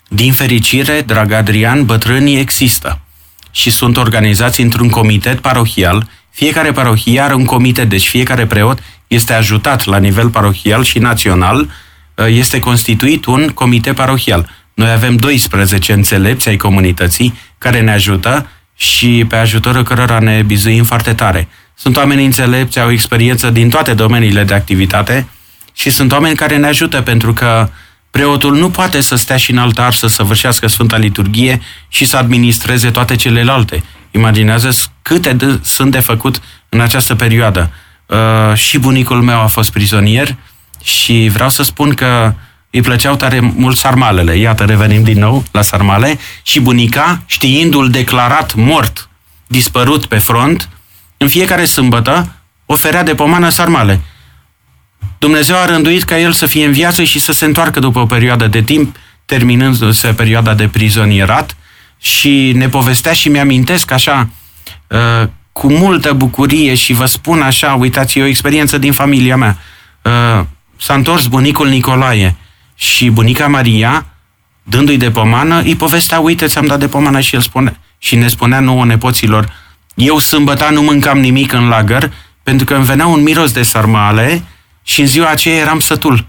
[0.07, 2.99] Din fericire, drag Adrian, bătrânii există
[3.51, 6.09] și sunt organizați într-un comitet parohial.
[6.30, 11.70] Fiecare parohie are un comitet, deci fiecare preot este ajutat la nivel parohial și național,
[12.28, 14.49] este constituit un comitet parohial.
[14.74, 20.84] Noi avem 12 înțelepți ai comunității care ne ajută și pe ajutorul cărora ne bizuim
[20.84, 21.47] foarte tare.
[21.74, 25.28] Sunt oameni înțelepți, au experiență din toate domeniile de activitate
[25.78, 27.70] și sunt oameni care ne ajută pentru că
[28.12, 32.92] preotul nu poate să stea și în altar să săvârșească Sfânta Liturghie și să administreze
[32.92, 33.84] toate celelalte.
[34.12, 34.70] Imaginează
[35.02, 37.72] câte de, sunt de făcut în această perioadă.
[38.06, 40.36] Uh, și bunicul meu a fost prizonier
[40.84, 42.34] și vreau să spun că
[42.70, 44.36] îi plăceau tare mult sarmalele.
[44.36, 46.20] Iată, revenim din nou la sarmale.
[46.44, 49.10] Și bunica, știindu-l declarat mort,
[49.48, 50.70] dispărut pe front,
[51.18, 52.32] în fiecare sâmbătă
[52.66, 54.02] oferea de pomană sarmale.
[55.18, 58.05] Dumnezeu a rânduit ca el să fie în viață și să se întoarcă după o
[58.05, 58.95] perioadă de timp,
[59.26, 61.57] terminându-se perioada de prizonierat
[61.99, 64.30] și ne povestea și mi-amintesc așa
[64.88, 69.57] uh, cu multă bucurie și vă spun așa, uitați, e o experiență din familia mea.
[70.01, 70.45] Uh,
[70.78, 72.36] s-a întors bunicul Nicolae
[72.76, 74.05] și bunica Maria,
[74.63, 78.28] dându-i de pomană, îi povestea, uite, ți-am dat de pomană și el spune, și ne
[78.28, 79.53] spunea nouă nepoților,
[79.95, 82.11] eu sâmbăta nu mâncam nimic în lagăr,
[82.43, 84.43] pentru că îmi venea un miros de sarmale
[84.88, 86.28] și în ziua aceea eram sătul.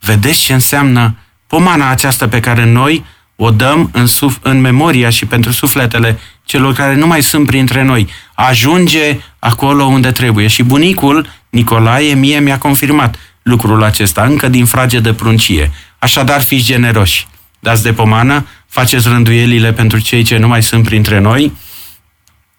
[0.00, 1.16] Vedeți ce înseamnă
[1.46, 3.04] pomana aceasta pe care noi
[3.36, 7.82] o dăm în, suf- în memoria și pentru sufletele celor care nu mai sunt printre
[7.82, 8.08] noi.
[8.34, 10.46] Ajunge acolo unde trebuie.
[10.46, 15.70] Și bunicul, Nicolae, mie mi-a confirmat lucrul acesta, încă din frage de pruncie.
[15.98, 17.26] Așadar, fiți generoși.
[17.58, 21.52] dați de pomană, faceți rânduielile pentru cei ce nu mai sunt printre noi,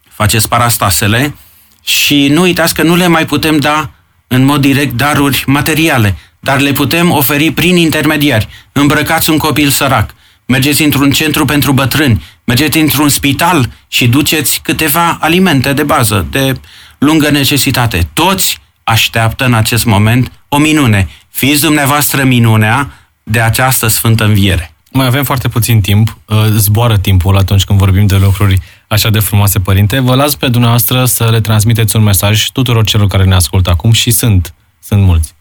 [0.10, 1.36] faceți parastasele
[1.84, 3.90] și nu uitați că nu le mai putem da
[4.28, 8.48] în mod direct daruri materiale, dar le putem oferi prin intermediari.
[8.72, 10.14] Îmbrăcați un copil sărac,
[10.46, 16.54] mergeți într-un centru pentru bătrâni, mergeți într-un spital și duceți câteva alimente de bază, de
[16.98, 18.08] lungă necesitate.
[18.14, 21.10] Toți așteaptă în acest moment o minune.
[21.30, 22.92] Fiți dumneavoastră minunea
[23.24, 24.74] de această sfântă înviere.
[24.92, 28.60] Mai avem foarte puțin timp, uh, zboară timpul atunci când vorbim de lucruri
[28.94, 30.00] așa de frumoase, părinte.
[30.00, 33.92] Vă las pe dumneavoastră să le transmiteți un mesaj tuturor celor care ne ascultă acum
[33.92, 35.34] și sunt, sunt mulți.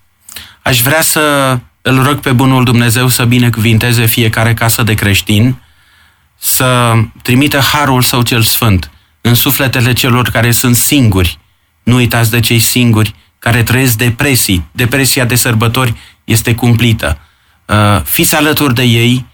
[0.62, 5.62] Aș vrea să îl rog pe Bunul Dumnezeu să binecuvinteze fiecare casă de creștin,
[6.38, 6.92] să
[7.22, 8.90] trimită harul său cel sfânt
[9.20, 11.38] în sufletele celor care sunt singuri.
[11.82, 14.68] Nu uitați de cei singuri care trăiesc depresii.
[14.72, 15.94] Depresia de sărbători
[16.24, 17.18] este cumplită.
[17.66, 19.26] Uh, fiți alături de ei,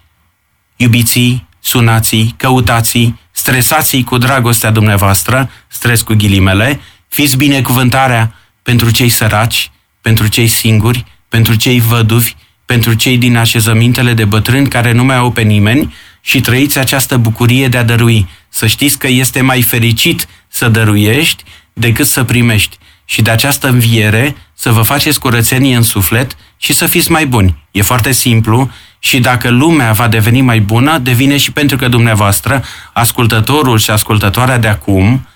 [0.75, 8.33] iubiții, sunații, căutații, stresații cu dragostea dumneavoastră, stres cu ghilimele, fiți binecuvântarea
[8.63, 9.71] pentru cei săraci,
[10.01, 12.33] pentru cei singuri, pentru cei văduvi,
[12.65, 17.17] pentru cei din așezămintele de bătrâni care nu mai au pe nimeni și trăiți această
[17.17, 18.27] bucurie de a dărui.
[18.49, 22.77] Să știți că este mai fericit să dăruiești decât să primești.
[23.05, 27.67] Și de această înviere să vă faceți curățenie în suflet și să fiți mai buni.
[27.71, 32.63] E foarte simplu și dacă lumea va deveni mai bună, devine și pentru că dumneavoastră,
[32.93, 35.27] ascultătorul și ascultătoarea de acum,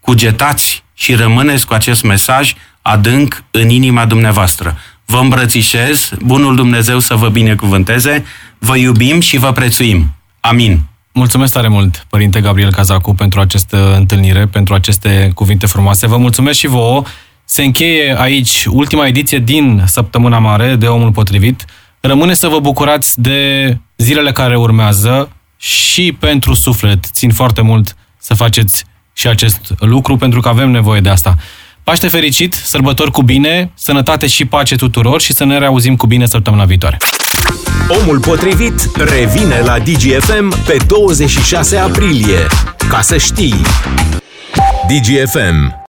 [0.00, 4.78] cugetați și rămâneți cu acest mesaj adânc în inima dumneavoastră.
[5.04, 8.24] Vă îmbrățișez, bunul Dumnezeu să vă binecuvânteze,
[8.58, 10.14] vă iubim și vă prețuim.
[10.40, 10.80] Amin.
[11.12, 16.06] Mulțumesc tare mult, Părinte Gabriel Cazacu, pentru această întâlnire, pentru aceste cuvinte frumoase.
[16.06, 17.02] Vă mulțumesc și vouă.
[17.44, 21.64] Se încheie aici ultima ediție din Săptămâna Mare de Omul Potrivit.
[22.04, 27.04] Rămâne să vă bucurați de zilele care urmează și pentru suflet.
[27.12, 31.36] Țin foarte mult să faceți și acest lucru pentru că avem nevoie de asta.
[31.82, 36.26] Paște fericit, sărbători cu bine, sănătate și pace tuturor și să ne reauzim cu bine
[36.26, 36.96] săptămâna viitoare.
[38.00, 42.46] Omul potrivit revine la DGFM pe 26 aprilie.
[42.88, 43.54] Ca să știi!
[44.88, 45.80] DGFM